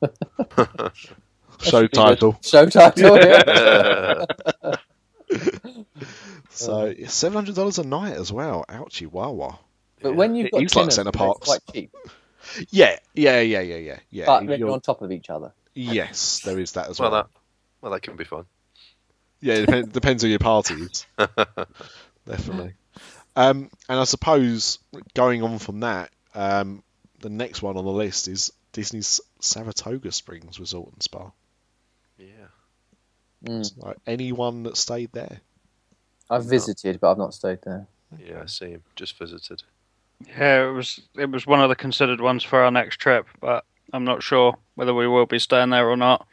[1.62, 2.38] Show title.
[2.42, 3.16] Show title.
[3.18, 4.24] Yeah.
[6.50, 8.64] So seven hundred dollars a night as well.
[8.68, 9.58] Ouchie wawa.
[10.02, 11.46] But when you've got He's like Centre it's Parks.
[11.46, 11.94] quite cheap.
[12.70, 14.26] Yeah, yeah, yeah, yeah, yeah, yeah.
[14.26, 15.52] But If you're you're- on top of each other.
[15.74, 17.22] Yes, there is that as Well, well.
[17.22, 17.30] that
[17.80, 18.44] well, that can be fun.
[19.40, 21.06] Yeah, it depends, depends on your parties.
[22.26, 22.74] Definitely.
[23.36, 24.78] Um, and I suppose
[25.14, 26.82] going on from that, um,
[27.20, 31.30] the next one on the list is Disney's Saratoga Springs Resort and Spa.
[32.18, 32.26] Yeah.
[33.44, 33.84] Mm.
[33.84, 35.40] Like anyone that stayed there.
[36.28, 37.86] I've visited, but I've not stayed there.
[38.18, 38.82] Yeah, same.
[38.96, 39.62] Just visited.
[40.26, 43.64] Yeah, it was it was one of the considered ones for our next trip, but
[43.92, 46.26] I'm not sure whether we will be staying there or not.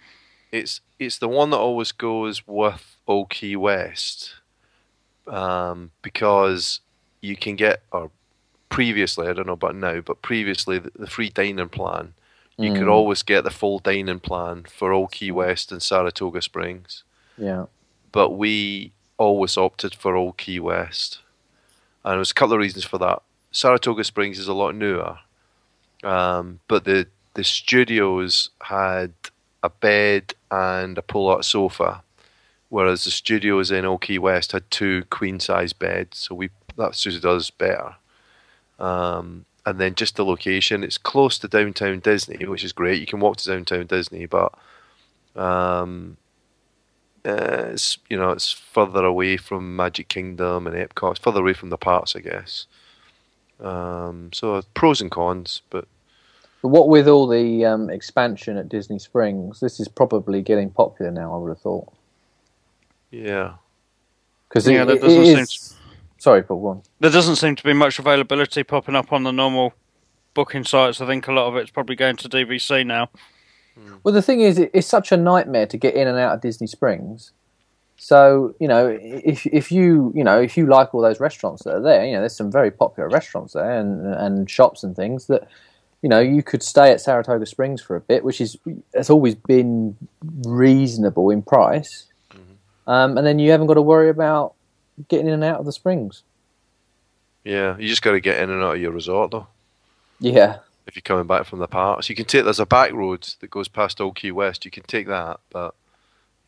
[0.52, 4.36] It's it's the one that always goes with Old Key West,
[5.28, 6.80] um, because
[7.22, 8.12] you can get or
[8.70, 12.14] previously I don't know about now, but previously the, the free dining plan,
[12.58, 12.92] you could Mm.
[12.92, 17.04] always get the full dining plan for Old Key West and Saratoga Springs.
[17.38, 17.66] Yeah.
[18.12, 21.20] but we always opted for Old Key West.
[22.04, 23.22] And there was a couple of reasons for that.
[23.52, 25.20] Saratoga Springs is a lot newer,
[26.04, 29.14] um, but the the studios had
[29.68, 32.02] a bed and a pull-out sofa,
[32.70, 36.18] whereas the studios in Old Key West had two queen-size beds.
[36.18, 37.96] So we that suited us better.
[38.80, 43.02] Um, and then just the location, it's close to downtown Disney, which is great.
[43.02, 44.54] You can walk to downtown Disney, but
[45.36, 46.18] um,
[47.26, 51.12] uh, it's you know it's further away from Magic Kingdom and Epcot.
[51.12, 52.68] It's further away from the parks, I guess.
[53.60, 55.88] Um, so pros and cons, but
[56.62, 61.12] But what with all the um, expansion at Disney Springs, this is probably getting popular
[61.12, 61.34] now.
[61.34, 61.94] I would have thought
[63.12, 63.54] yeah,
[64.50, 65.76] because Yeah, it, that doesn't seem is.
[66.18, 66.62] Sorry, Paul.
[66.62, 66.82] Go on.
[67.00, 69.74] There doesn't seem to be much availability popping up on the normal
[70.34, 71.00] booking sites.
[71.00, 73.10] I think a lot of it's probably going to DVC now.
[74.04, 76.66] Well, the thing is, it's such a nightmare to get in and out of Disney
[76.66, 77.32] Springs.
[77.98, 81.76] So you know, if if you you know if you like all those restaurants that
[81.76, 85.28] are there, you know, there's some very popular restaurants there and and shops and things
[85.28, 85.48] that
[86.02, 88.58] you know you could stay at Saratoga Springs for a bit, which is
[88.94, 89.98] has always been
[90.46, 92.06] reasonable in price,
[92.86, 94.54] um, and then you haven't got to worry about
[95.10, 96.24] getting in and out of the springs.
[97.44, 97.78] yeah.
[97.78, 99.48] You just got to get in and out of your resort though.
[100.20, 102.44] Yeah, If you're coming back from the parks, you can take.
[102.44, 104.66] There's a back road that goes past Old Key West.
[104.66, 105.76] You can take that, but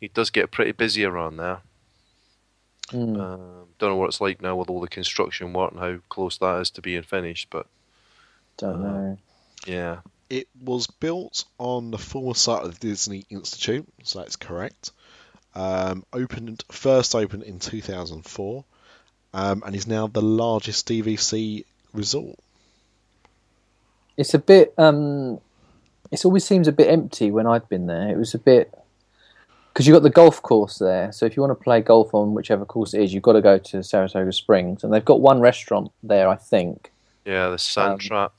[0.00, 1.58] it does get pretty busy around there.
[2.90, 3.20] Mm.
[3.20, 6.38] Um, don't know what it's like now with all the construction work and how close
[6.38, 7.66] that is to being finished, but
[8.56, 9.18] don't know.
[9.66, 9.98] Yeah,
[10.28, 14.92] It was built on the former site of the Disney Institute, so that's correct.
[15.54, 18.64] Um, opened first opened in 2004,
[19.34, 22.38] um, and is now the largest DVC resort.
[24.16, 24.74] It's a bit.
[24.78, 25.40] Um,
[26.10, 28.08] it always seems a bit empty when I've been there.
[28.08, 28.72] It was a bit
[29.72, 31.12] because you've got the golf course there.
[31.12, 33.40] So if you want to play golf on whichever course it is, you've got to
[33.40, 36.90] go to Saratoga Springs, and they've got one restaurant there, I think.
[37.24, 37.48] yeah.
[37.48, 38.32] The Sand Um, Trap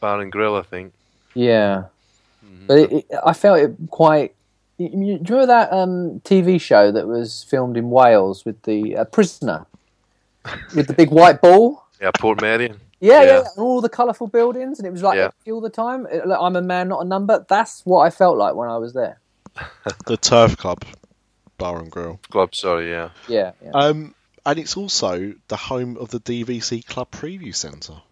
[0.00, 0.92] Bar and Grill, I think.
[1.34, 1.84] Yeah,
[2.44, 2.66] Mhm.
[2.66, 4.34] but it, it, I felt it quite.
[4.78, 8.60] you- you- Do you remember that um, TV show that was filmed in Wales with
[8.62, 9.66] the uh, prisoner
[10.74, 11.82] with the big white ball?
[12.00, 12.76] Yeah, Portmeirion.
[13.00, 13.38] Yeah, yeah, Yeah.
[13.38, 15.30] and all the colourful buildings, and it was like Yeah.
[15.50, 16.06] all the time.
[16.10, 17.44] It- like, I'm a man, not a number.
[17.48, 19.18] That's what I felt like when I was there.
[20.06, 20.84] The Turf Club
[21.56, 22.20] Bar and Grill.
[22.30, 23.08] Club, sorry, yeah.
[23.28, 23.70] Yeah, yeah.
[23.72, 28.02] Um, and it's also the home of the DVC Club Preview Centre,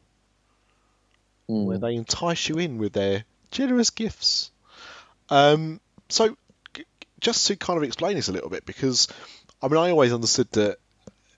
[1.48, 1.64] Mm.
[1.66, 4.50] where they entice you in with their generous gifts.
[5.28, 6.36] Um, so,
[6.72, 6.84] g-
[7.20, 9.08] just to kind of explain this a little bit, because
[9.62, 10.78] I mean, I always understood that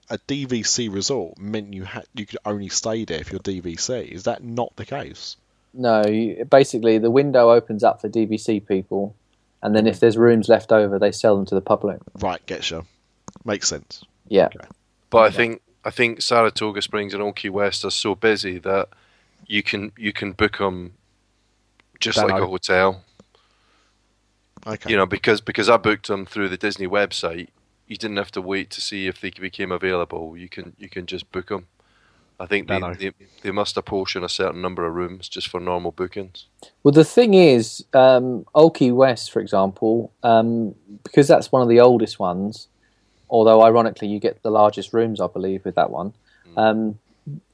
[0.09, 4.09] a DVC resort meant you had you could only stay there if you're DVC.
[4.09, 5.37] Is that not the case?
[5.75, 9.15] No, you, basically the window opens up for DVC people,
[9.63, 11.99] and then if there's rooms left over, they sell them to the public.
[12.21, 12.87] Right, getcha.
[13.45, 14.05] Makes sense.
[14.29, 14.49] Yeah,
[15.11, 18.89] But I think I think Saratoga Springs and Old Key West are so busy that
[19.47, 20.95] you can you can book them
[22.01, 23.03] just Don't like a hotel.
[24.67, 24.91] Okay.
[24.91, 27.49] You know, because because I booked them through the Disney website.
[27.87, 30.37] You didn't have to wait to see if they became available.
[30.37, 31.67] You can you can just book them.
[32.39, 32.95] I think they, No, no.
[32.95, 36.47] they they must apportion a certain number of rooms just for normal bookings.
[36.83, 40.75] Well, the thing is, um, Old West, for example, um,
[41.05, 42.69] because that's one of the oldest ones,
[43.31, 46.13] although ironically you get the largest rooms, I believe, with that one.
[46.57, 46.99] Um,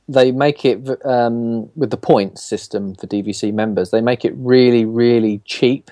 [0.09, 3.91] they make it um, with the points system for DVC members.
[3.91, 5.91] They make it really, really cheap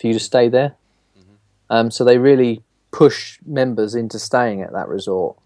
[0.00, 0.74] for you to stay there.
[1.70, 5.36] Um, so they really push members into staying at that resort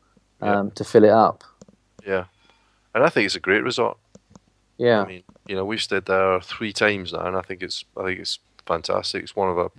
[0.40, 1.42] um, to fill it up.
[2.06, 2.24] Yeah,
[2.94, 3.98] and I think it's a great resort.
[4.76, 5.02] Yeah.
[5.02, 8.04] I mean, You know, we've stayed there three times now, and I think it's I
[8.04, 9.22] think it's fantastic.
[9.22, 9.70] It's one of our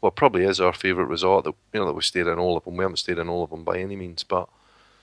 [0.00, 2.64] well, probably is our favourite resort that you know that we stayed in all of
[2.64, 2.76] them.
[2.76, 4.48] We haven't stayed in all of them by any means, but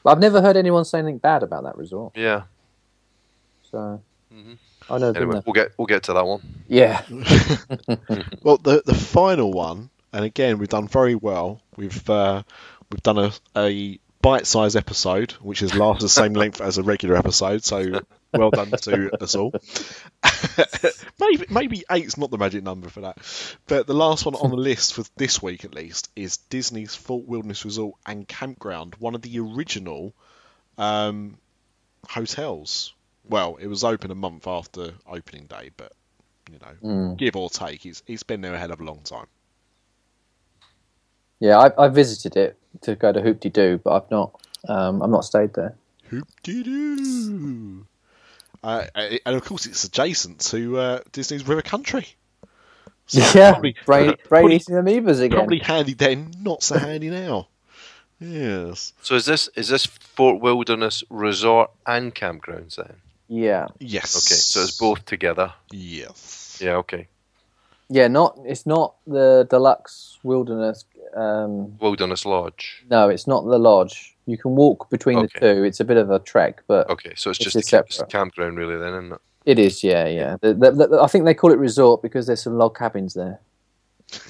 [0.06, 2.14] I've never heard anyone say anything bad about that resort.
[2.16, 2.44] yeah.
[3.72, 4.02] So
[4.34, 4.58] Mhm.
[4.90, 5.10] I know.
[5.12, 6.42] Anyway, we'll get we'll get to that one.
[6.68, 7.02] Yeah.
[8.44, 11.62] Well, the the final one, and again we've done very well.
[11.76, 12.44] We've uh,
[12.92, 17.16] we've done a, a bite-sized episode, which is lasted the same length as a regular
[17.16, 17.64] episode.
[17.64, 18.02] So
[18.34, 19.54] well done to us all.
[21.20, 23.18] maybe maybe eight's not the magic number for that,
[23.68, 27.26] but the last one on the list for this week at least is Disney's Fort
[27.26, 30.14] Wilderness Resort and Campground, one of the original
[30.78, 31.38] um,
[32.08, 32.94] hotels.
[33.30, 35.94] Well, it was open a month after opening day, but
[36.52, 37.18] you know, Mm.
[37.18, 39.28] give or take, it's it's been there a hell of a long time.
[41.40, 44.42] Yeah, I, I visited it to go to Hoop De Doo, but I've not.
[44.68, 45.76] Um, I've not stayed there.
[46.10, 47.86] Hoop dee doo.
[48.64, 52.08] Uh, and of course, it's adjacent to uh, Disney's River Country.
[53.06, 55.38] So yeah, probably, brain, brain probably- eating amoebas again.
[55.38, 57.48] probably handy then, not so handy now.
[58.20, 58.94] Yes.
[59.04, 62.96] So is this is this Fort Wilderness Resort and campgrounds then?
[63.30, 64.16] Yeah, Yes.
[64.16, 65.54] Okay, so it's both together.
[65.72, 66.60] Yes.
[66.64, 67.08] Yeah, okay.
[67.90, 68.08] yeah.
[68.08, 68.38] Not.
[68.46, 70.86] It's not the deluxe wilderness.
[71.16, 72.84] Um, Wilderness Lodge.
[72.90, 74.16] no, it's not the lodge.
[74.26, 75.28] You can walk between Okay.
[75.40, 75.64] the two.
[75.64, 78.06] It's a bit of a trek, but Okay, so it's It's just a just ca-
[78.08, 79.22] campground really then, isn't it?
[79.46, 79.84] it is.
[79.84, 80.36] Yeah, yeah.
[80.42, 83.40] The, the, the, I think they call it resort because there's some log cabins there.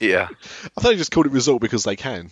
[0.00, 0.28] Yeah.
[0.76, 2.30] I thought they just called it resort because they can.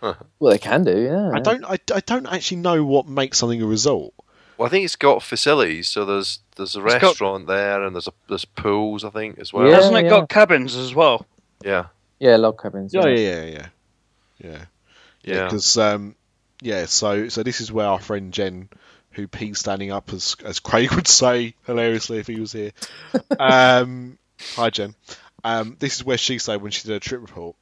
[0.00, 0.96] Well, they can do.
[1.00, 1.30] Yeah.
[1.34, 1.64] I don't.
[1.64, 4.14] I, I don't actually know what makes something a resort.
[4.56, 5.88] Well, I think it's got facilities.
[5.88, 9.38] So there's there's a It's got- restaurant there, and there's a there's pools, I think,
[9.38, 9.68] as well.
[9.68, 9.76] Yeah.
[9.76, 11.26] Hasn't it got cabins as well?
[11.64, 11.86] Yeah,
[12.18, 12.92] Yeah, log cabins.
[12.94, 13.66] Yeah, yeah, yeah, yeah,
[14.38, 14.64] yeah.
[15.22, 15.44] yeah.
[15.44, 16.14] Because um,
[16.60, 16.86] yeah.
[16.86, 18.68] So so this is where our friend Jen,
[19.12, 22.72] who Pete's standing up as as Craig would say hilariously if he was here.
[23.40, 24.18] um,
[24.54, 24.94] hi Jen.
[25.42, 27.56] Um, this is where she stayed when she did a trip report.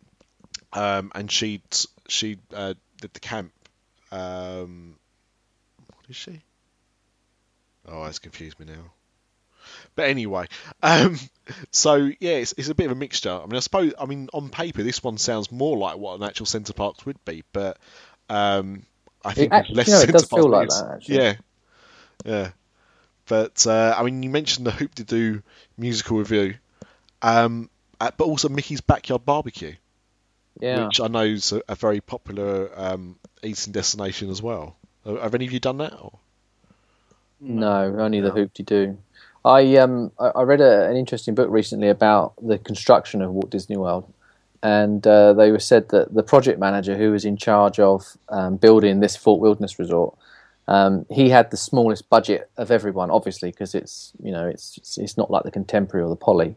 [0.72, 1.62] Um, and she
[2.08, 3.52] she uh, did the camp.
[4.10, 4.96] Um,
[5.88, 6.40] what is she?
[7.88, 8.92] Oh, it's confused me now.
[9.94, 10.46] But anyway,
[10.82, 11.18] um,
[11.70, 13.30] so yeah, it's, it's a bit of a mixture.
[13.32, 16.22] I mean, I suppose, I mean, on paper, this one sounds more like what an
[16.26, 17.78] actual Center Parcs would be, but
[18.28, 18.82] um,
[19.24, 21.16] I think actually- less know, it centre does feel like that, actually.
[21.16, 21.34] Yeah,
[22.24, 22.50] yeah.
[23.26, 25.42] But uh, I mean, you mentioned the Hoop De Doo
[25.78, 26.54] musical review,
[27.22, 27.70] um,
[28.00, 29.74] uh, but also Mickey's Backyard Barbecue,
[30.60, 30.86] Yeah.
[30.86, 34.76] which I know is a, a very popular um, eating destination as well.
[35.06, 35.92] Have have any of you done that?
[35.94, 36.18] Or?
[37.42, 38.98] No, only the hoop de do.
[39.44, 43.50] I um I, I read a, an interesting book recently about the construction of Walt
[43.50, 44.12] Disney World,
[44.62, 48.56] and uh, they were said that the project manager who was in charge of um,
[48.56, 50.16] building this Fort Wilderness Resort,
[50.68, 54.96] um, he had the smallest budget of everyone, obviously because it's you know it's, it's
[54.96, 56.54] it's not like the Contemporary or the Poly.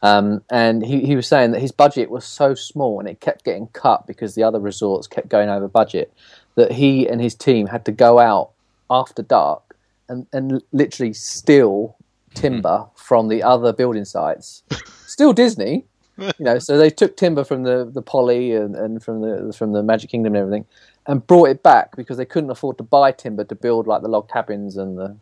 [0.00, 3.44] Um, and he, he was saying that his budget was so small and it kept
[3.44, 6.12] getting cut because the other resorts kept going over budget
[6.54, 8.50] that he and his team had to go out
[8.88, 9.67] after dark
[10.08, 11.96] and, and literally steal
[12.34, 12.90] timber hmm.
[12.94, 14.62] from the other building sites.
[15.06, 15.84] Still Disney,
[16.18, 16.58] you know.
[16.58, 20.10] So they took timber from the the Poly and, and from the from the Magic
[20.10, 20.66] Kingdom and everything,
[21.06, 24.08] and brought it back because they couldn't afford to buy timber to build like the
[24.08, 25.16] log cabins and the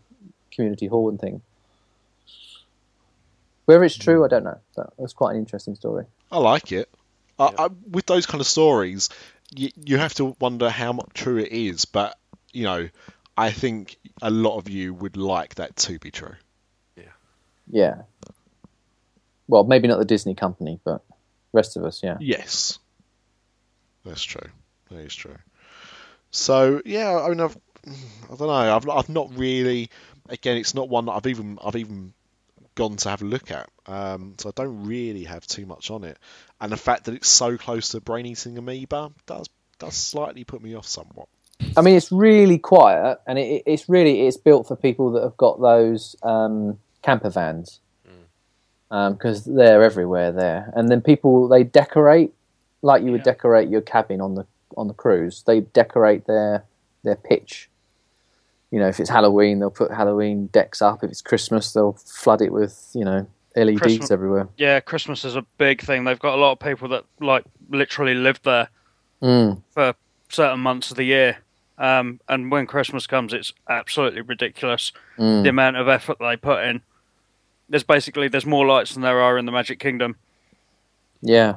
[0.51, 1.41] community hall and thing.
[3.67, 4.59] Whether it's true, I don't know.
[4.75, 6.07] But it was quite an interesting story.
[6.31, 6.89] I like it.
[7.39, 9.11] I, I, with those kind of stories,
[9.55, 11.85] you, you have to wonder how much true it is.
[11.85, 12.17] But
[12.53, 12.89] you know,
[13.37, 16.37] I think a lot of you would like that to be true.
[16.97, 17.05] Yeah.
[17.71, 18.03] Yeah.
[19.49, 21.05] Well, maybe not the Disney company, but
[21.53, 22.17] rest of us, yeah.
[22.21, 22.79] Yes,
[24.05, 24.51] that's true.
[24.91, 25.37] That is true.
[26.31, 27.57] So yeah, I mean, I've,
[27.87, 28.77] I don't know.
[28.77, 29.91] I've I've not really.
[30.29, 32.13] Again, it's not one that I've even I've even
[32.75, 33.69] gone to have a look at.
[33.87, 36.19] Um, so I don't really have too much on it.
[36.61, 40.63] And the fact that it's so close to brain eating amoeba does does slightly put
[40.63, 41.29] me off somewhat.
[41.77, 45.37] I mean, it's really quiet, and it, it's really it's built for people that have
[45.37, 47.81] got those um, camper vans
[48.91, 50.73] because they're everywhere there.
[50.75, 52.33] And then people they decorate
[52.83, 53.33] like you would Yeah.
[53.33, 54.47] decorate your cabin on the
[54.77, 55.43] on the cruise.
[55.47, 56.65] They decorate their
[57.05, 57.69] their pitch.
[58.71, 61.03] You know, if it's Halloween, they'll put Halloween decks up.
[61.05, 63.27] If it's Christmas, they'll flood it with you know
[63.57, 64.49] LEDs Christmas- everywhere.
[64.57, 66.05] Yeah, Christmas is a big thing.
[66.05, 68.69] They've got a lot of people that like literally live there
[69.23, 69.63] Mm.
[69.71, 69.95] for
[70.29, 71.39] certain months of the year.
[71.79, 75.43] Um, and when Christmas comes, it's absolutely ridiculous Mm.
[75.43, 76.81] the amount of effort they put in.
[77.69, 80.17] There's basically there's more lights than there are in the Magic Kingdom.
[81.21, 81.57] Yeah,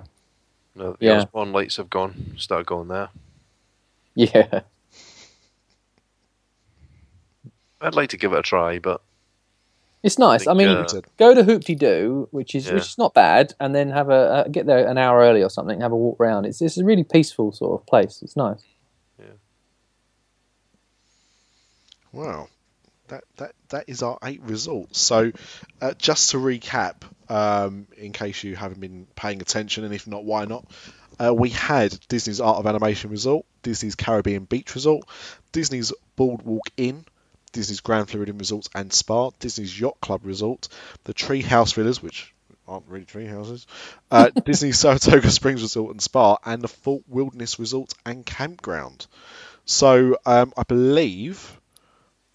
[0.76, 1.18] No, the Yeah.
[1.20, 2.34] Osborne lights have gone.
[2.38, 3.10] Start going there.
[4.16, 4.62] yeah.
[7.82, 9.02] I'd like to give it a try, but
[10.04, 10.48] It's nice.
[10.48, 12.74] I, think, mean, uh, go to Hoopty Doo, which is Yeah.
[12.76, 15.50] which is not bad, and then have a uh, get there an hour early or
[15.50, 15.80] something.
[15.82, 16.46] Have a walk around.
[16.46, 18.22] It's it's a really peaceful sort of place.
[18.22, 18.64] It's nice.
[22.12, 22.48] Wow.
[23.08, 25.00] That, that that is our eight results.
[25.00, 25.32] So,
[25.82, 26.96] uh, just to recap,
[27.28, 30.66] um, in case you haven't been paying attention, and if not, why not?
[31.20, 35.10] Uh, we had Disney's Art of Animation result, Disney's Caribbean Beach result,
[35.52, 37.04] Disney's Boardwalk Inn,
[37.52, 40.68] Disney's Grand Floridian Resorts and Spa, Disney's Yacht Club resort,
[41.04, 42.34] the Treehouse Villas, which
[42.68, 43.66] aren't really tree houses,
[44.12, 49.08] uh, Disney's Saratoga Springs Resort and Spa, and the Fort Wilderness Resort and Campground.
[49.66, 51.59] So um, I believe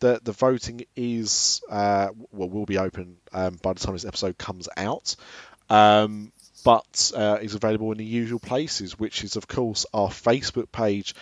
[0.04, 4.36] that the voting is uh, well will be open um, by the time this episode
[4.36, 5.16] comes out,
[5.70, 6.30] um,
[6.62, 11.14] but uh, is available in the usual places, which is of course our Facebook page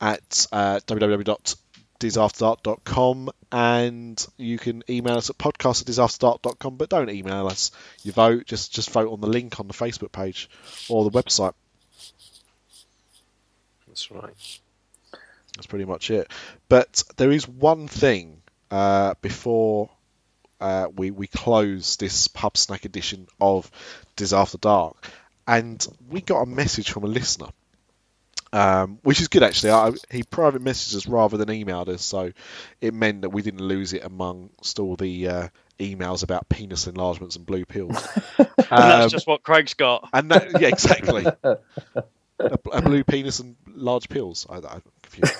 [0.00, 7.48] at uh, www.disafterdark.com and you can email us at podcast at disafterdark.com but don't email
[7.48, 7.72] us
[8.04, 8.46] your vote.
[8.46, 10.48] Just just vote on the link on the facebook page
[10.88, 11.54] or the website.
[13.88, 14.60] That's right.
[15.58, 16.30] That's pretty much it.
[16.68, 19.90] But there is one thing uh, before
[20.60, 23.70] uh, we we close this pub snack edition of
[24.16, 24.96] Dis After Dark,
[25.46, 27.48] and we got a message from a listener,
[28.52, 29.72] um, which is good actually.
[29.72, 32.32] I, he private messaged us rather than emailed us, so
[32.80, 35.48] it meant that we didn't lose it amongst all the uh,
[35.78, 38.06] emails about penis enlargements and blue pills.
[38.70, 40.08] And Um, that's just what Craig's got.
[40.12, 41.24] and that, yeah, exactly.
[41.42, 41.58] a,
[42.38, 44.46] a blue penis and large pills.
[44.50, 45.34] I, I'm confused.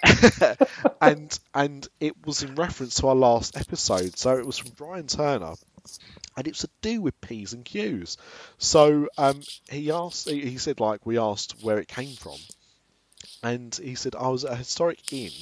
[1.00, 4.18] and and it was in reference to our last episode.
[4.18, 5.54] So it was from Brian Turner,
[6.36, 8.16] and it's to do with P's and Q's.
[8.58, 12.38] So um, he asked, he said like we asked where it came from,
[13.42, 15.32] and he said I was at a historic inn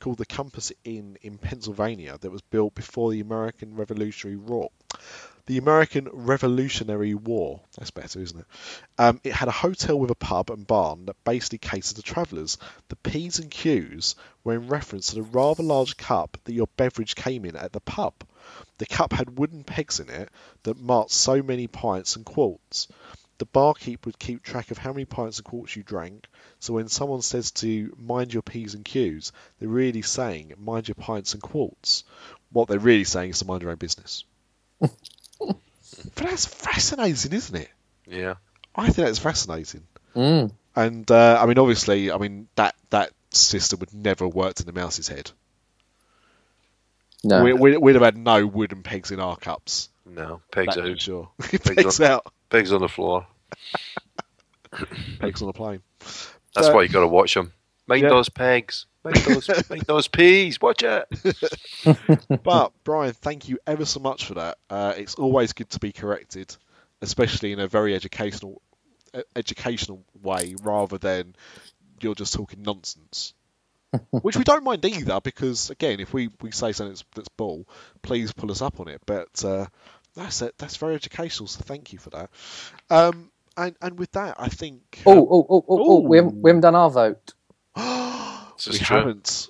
[0.00, 4.70] called the Compass Inn in Pennsylvania that was built before the American Revolutionary War.
[5.48, 7.62] The American Revolutionary War.
[7.78, 8.46] That's better, isn't it?
[8.98, 12.58] Um, it had a hotel with a pub and barn that basically catered to travellers.
[12.88, 17.14] The P's and Q's were in reference to the rather large cup that your beverage
[17.14, 18.12] came in at the pub.
[18.76, 20.28] The cup had wooden pegs in it
[20.64, 22.86] that marked so many pints and quarts.
[23.38, 26.26] The barkeep would keep track of how many pints and quarts you drank,
[26.60, 30.94] so when someone says to mind your P's and Q's, they're really saying mind your
[30.96, 32.04] pints and quarts.
[32.52, 34.24] What they're really saying is to mind your own business.
[36.14, 37.68] but that's fascinating, isn't it?
[38.06, 38.34] Yeah.
[38.74, 39.82] I think that's fascinating.
[40.14, 40.52] Mm.
[40.76, 44.66] And uh, I mean, obviously, I mean that that system would never have worked in
[44.66, 45.30] the mouse's head.
[47.24, 47.42] No.
[47.42, 49.88] We, we, we'd have had no wooden pegs in our cups.
[50.06, 50.40] No.
[50.52, 51.00] Pegs That for out.
[51.00, 51.28] sure.
[51.38, 52.32] Pegs pegs out.
[52.48, 53.26] Pigs on the floor.
[55.18, 55.80] Pegs on a plane.
[56.54, 57.52] That's why you got to watch them.
[57.86, 58.08] Mind yeah.
[58.10, 58.86] those pegs.
[59.04, 60.60] Mind those, mind those peas.
[60.60, 61.06] Watch it.
[62.42, 64.58] But Brian, thank you ever so much for that.
[64.68, 66.54] Uh, it's always good to be corrected,
[67.00, 68.60] especially in a very educational
[69.34, 71.34] educational way, rather than
[72.00, 73.34] you're just talking nonsense.
[74.10, 77.66] Which we don't mind either, because again, if we, we say something that's, that's bull,
[78.02, 79.00] please pull us up on it.
[79.06, 79.66] But uh,
[80.14, 80.54] that's it.
[80.58, 81.46] That's very educational.
[81.46, 82.30] So thank you for that.
[82.90, 86.50] Um, and and with that, I think Oh, oh, oh, oh, oh, we haven't, we
[86.50, 87.34] haven't done our vote.
[88.64, 88.96] This we true.
[88.96, 89.48] haven't.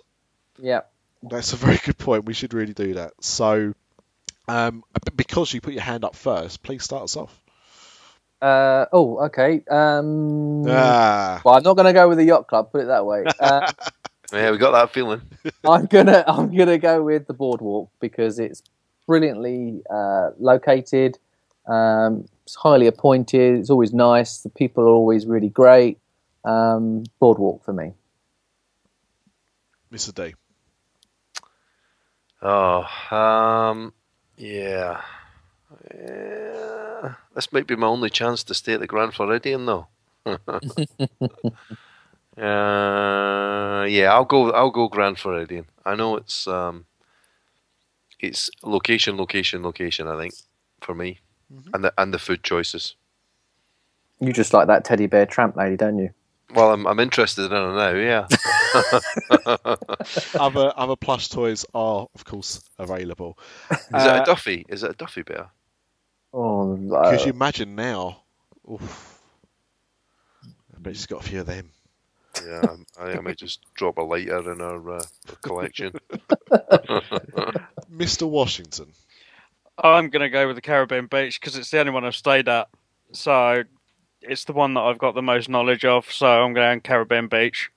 [0.59, 0.83] Yeah.
[1.23, 2.25] That's a very good point.
[2.25, 3.13] We should really do that.
[3.21, 3.75] So,
[4.47, 4.85] um,
[5.17, 7.37] because you put your hand up first, please start us off.
[8.41, 9.63] Uh, oh, okay.
[9.69, 12.71] Um, Ah, well, I'm not going to go with the yacht club.
[12.71, 13.25] Put it that way.
[13.41, 13.73] Uh,
[14.33, 15.23] Yeah, we got that feeling.
[15.65, 18.63] I'm gonna I'm gonna go with the boardwalk because it's
[19.07, 21.19] brilliantly uh, located.
[21.67, 23.59] Um, it's highly appointed.
[23.59, 24.41] It's always nice.
[24.41, 25.99] The people are always really great.
[26.45, 27.93] Um, boardwalk for me.
[29.93, 30.15] Mr.
[30.15, 30.35] D.
[32.43, 33.93] Oh, um,
[34.37, 35.01] yeah.
[35.95, 37.15] yeah.
[37.35, 39.89] This might be my only chance to stay at the Grand Floridian, though.
[40.27, 40.37] uh,
[43.89, 44.53] yeah, I'll go.
[44.53, 45.67] I'll go Grand Floridian.
[45.85, 46.85] I know it's um,
[48.21, 50.07] it's location, location, location.
[50.07, 50.35] I think
[50.81, 51.21] for me,
[51.73, 52.95] and the and the food choices.
[54.21, 56.11] You just like that teddy bear tramp lady, don't you?
[56.55, 57.91] Well, I'm I'm interested in it now.
[57.91, 58.27] Yeah.
[60.41, 63.39] Other other plush toys are, of course, available.
[63.71, 64.65] Is it Uh, a Duffy?
[64.69, 65.51] Is it a Duffy bear?
[66.33, 68.23] Oh, Could uh, you imagine now?
[68.71, 69.21] Oof.
[70.45, 71.71] I bet she's got a few of them.
[72.47, 75.05] Yeah, I, I might just drop a lighter in our uh,
[75.43, 75.93] collection.
[77.93, 78.29] Mr.
[78.29, 78.93] Washington.
[79.83, 82.49] I'm going to go with the Caribbean Beach because it's the only one I've stayed
[82.49, 82.69] at.
[83.13, 83.65] So
[84.21, 86.11] it's the one that I've got the most knowledge of.
[86.13, 87.71] So I'm going to Caribbean Beach.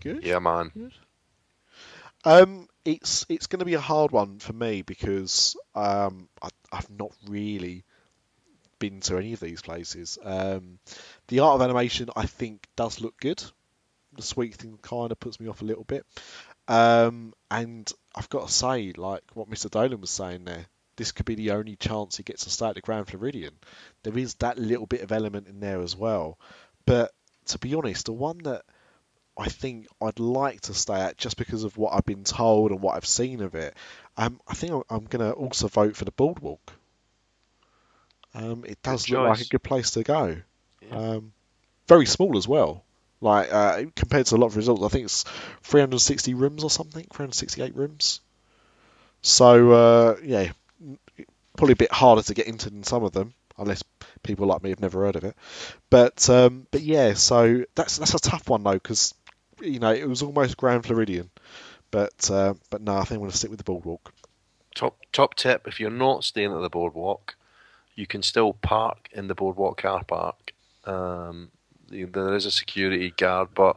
[0.00, 0.24] Good.
[0.24, 0.92] Yeah, man.
[2.24, 6.90] Um, it's it's going to be a hard one for me because um, I, I've
[6.90, 7.84] not really
[8.78, 10.18] been to any of these places.
[10.22, 10.78] Um,
[11.28, 13.42] the art of animation, I think, does look good.
[14.16, 16.04] The sweet thing kind of puts me off a little bit.
[16.66, 19.70] Um, and I've got to say, like what Mr.
[19.70, 20.66] Dolan was saying there,
[21.00, 23.54] this could be the only chance he gets to stay at the Grand Floridian.
[24.02, 26.38] There is that little bit of element in there as well.
[26.84, 27.10] But
[27.46, 28.64] to be honest, the one that
[29.34, 32.82] I think I'd like to stay at just because of what I've been told and
[32.82, 33.74] what I've seen of it,
[34.18, 36.70] um, I think I'm, going to also vote for the Boardwalk.
[38.34, 40.36] Um, it does Good look like a good place to go.
[40.82, 40.94] Yeah.
[40.94, 41.32] Um,
[41.88, 42.84] very small as well.
[43.22, 45.22] Like uh, compared to a lot of results, I think it's
[45.62, 48.20] 360 rooms or something, 368 rooms.
[49.22, 50.52] So uh, yeah,
[51.56, 53.82] probably a bit harder to get into than some of them, unless
[54.22, 55.36] people like me have never heard of it.
[55.90, 59.14] But um, but yeah, so that's that's a tough one though, because
[59.60, 61.30] you know it was almost Grand Floridian,
[61.90, 64.12] but uh, but no, I think I'm going to stick with the Boardwalk.
[64.74, 67.34] Top top tip: if you're not staying at the boardwalk,
[67.94, 70.52] you can still park in the boardwalk car park.
[70.84, 71.50] Um,
[71.90, 73.76] there is a security guard, but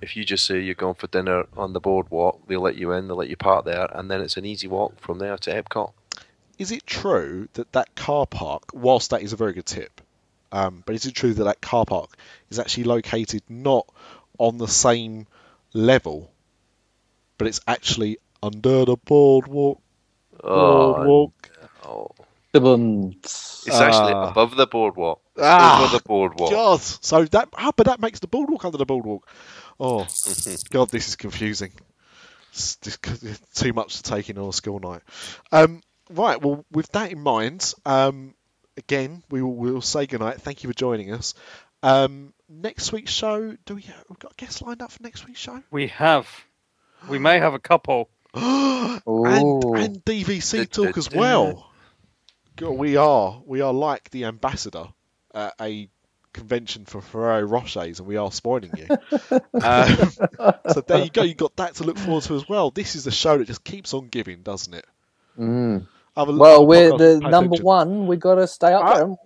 [0.00, 3.06] if you just say you're going for dinner on the boardwalk, they'll let you in.
[3.06, 5.92] They'll let you park there, and then it's an easy walk from there to Epcot.
[6.60, 9.98] Is it true that that car park, whilst that is a very good tip,
[10.52, 12.14] um, but is it true that that car park
[12.50, 13.86] is actually located not
[14.38, 15.26] on the same
[15.72, 16.30] level,
[17.38, 19.80] but it's actually under the boardwalk?
[20.42, 21.32] boardwalk.
[21.82, 22.10] oh.
[22.52, 23.66] Dubums.
[23.66, 24.28] It's actually Ah.
[24.28, 25.22] above the boardwalk.
[25.36, 26.50] It's Ah, over the boardwalk.
[26.50, 29.26] God, so that ah, but that makes the boardwalk under the boardwalk.
[29.80, 30.06] Oh,
[30.70, 31.72] God, this is confusing.
[32.52, 33.02] It's just
[33.54, 35.00] too much to take in on a school night.
[35.52, 35.80] Um,
[36.10, 38.34] right, well, with that in mind, um,
[38.76, 40.40] again, we will we'll say goodnight.
[40.40, 41.34] Thank you for joining us.
[41.82, 45.26] Um, next week's show, do we have, we've got a guest lined up for next
[45.26, 45.62] week's show?
[45.70, 46.28] We have.
[47.08, 48.10] We may have a couple.
[48.34, 51.70] and, and DVC talk as well.
[52.56, 54.88] God, we are we are like the ambassador
[55.34, 55.88] at a
[56.32, 58.86] convention for Ferrero Rochers, and we are spoiling you.
[59.62, 59.96] um,
[60.72, 61.22] so there you go.
[61.22, 62.70] You've got that to look forward to as well.
[62.70, 64.86] This is a show that just keeps on giving, doesn't it?
[65.38, 65.86] Mm.
[66.16, 67.64] Other- Well, other we're the number attention.
[67.64, 68.06] one.
[68.06, 68.94] We've got to stay up Ah.
[68.96, 69.16] there.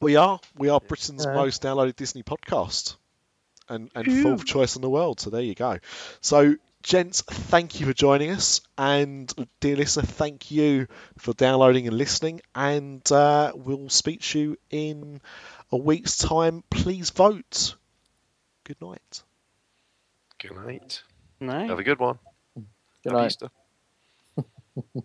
[0.00, 0.40] We are.
[0.56, 1.34] We are Britain's Yeah.
[1.34, 2.96] most downloaded Disney podcast,
[3.68, 5.20] and and fourth choice in the world.
[5.20, 5.78] So there you go.
[6.20, 6.56] So.
[6.84, 12.40] Gents, thank you for joining us, and dear listener, thank you for downloading and listening.
[12.56, 15.20] And uh, we'll speak to you in
[15.70, 16.64] a week's time.
[16.70, 17.76] Please vote.
[18.64, 19.22] Good night.
[20.40, 21.04] Good night.
[21.38, 21.68] No.
[21.68, 22.18] Have a good one.
[22.56, 23.26] Good Happy night.
[23.26, 23.50] Easter.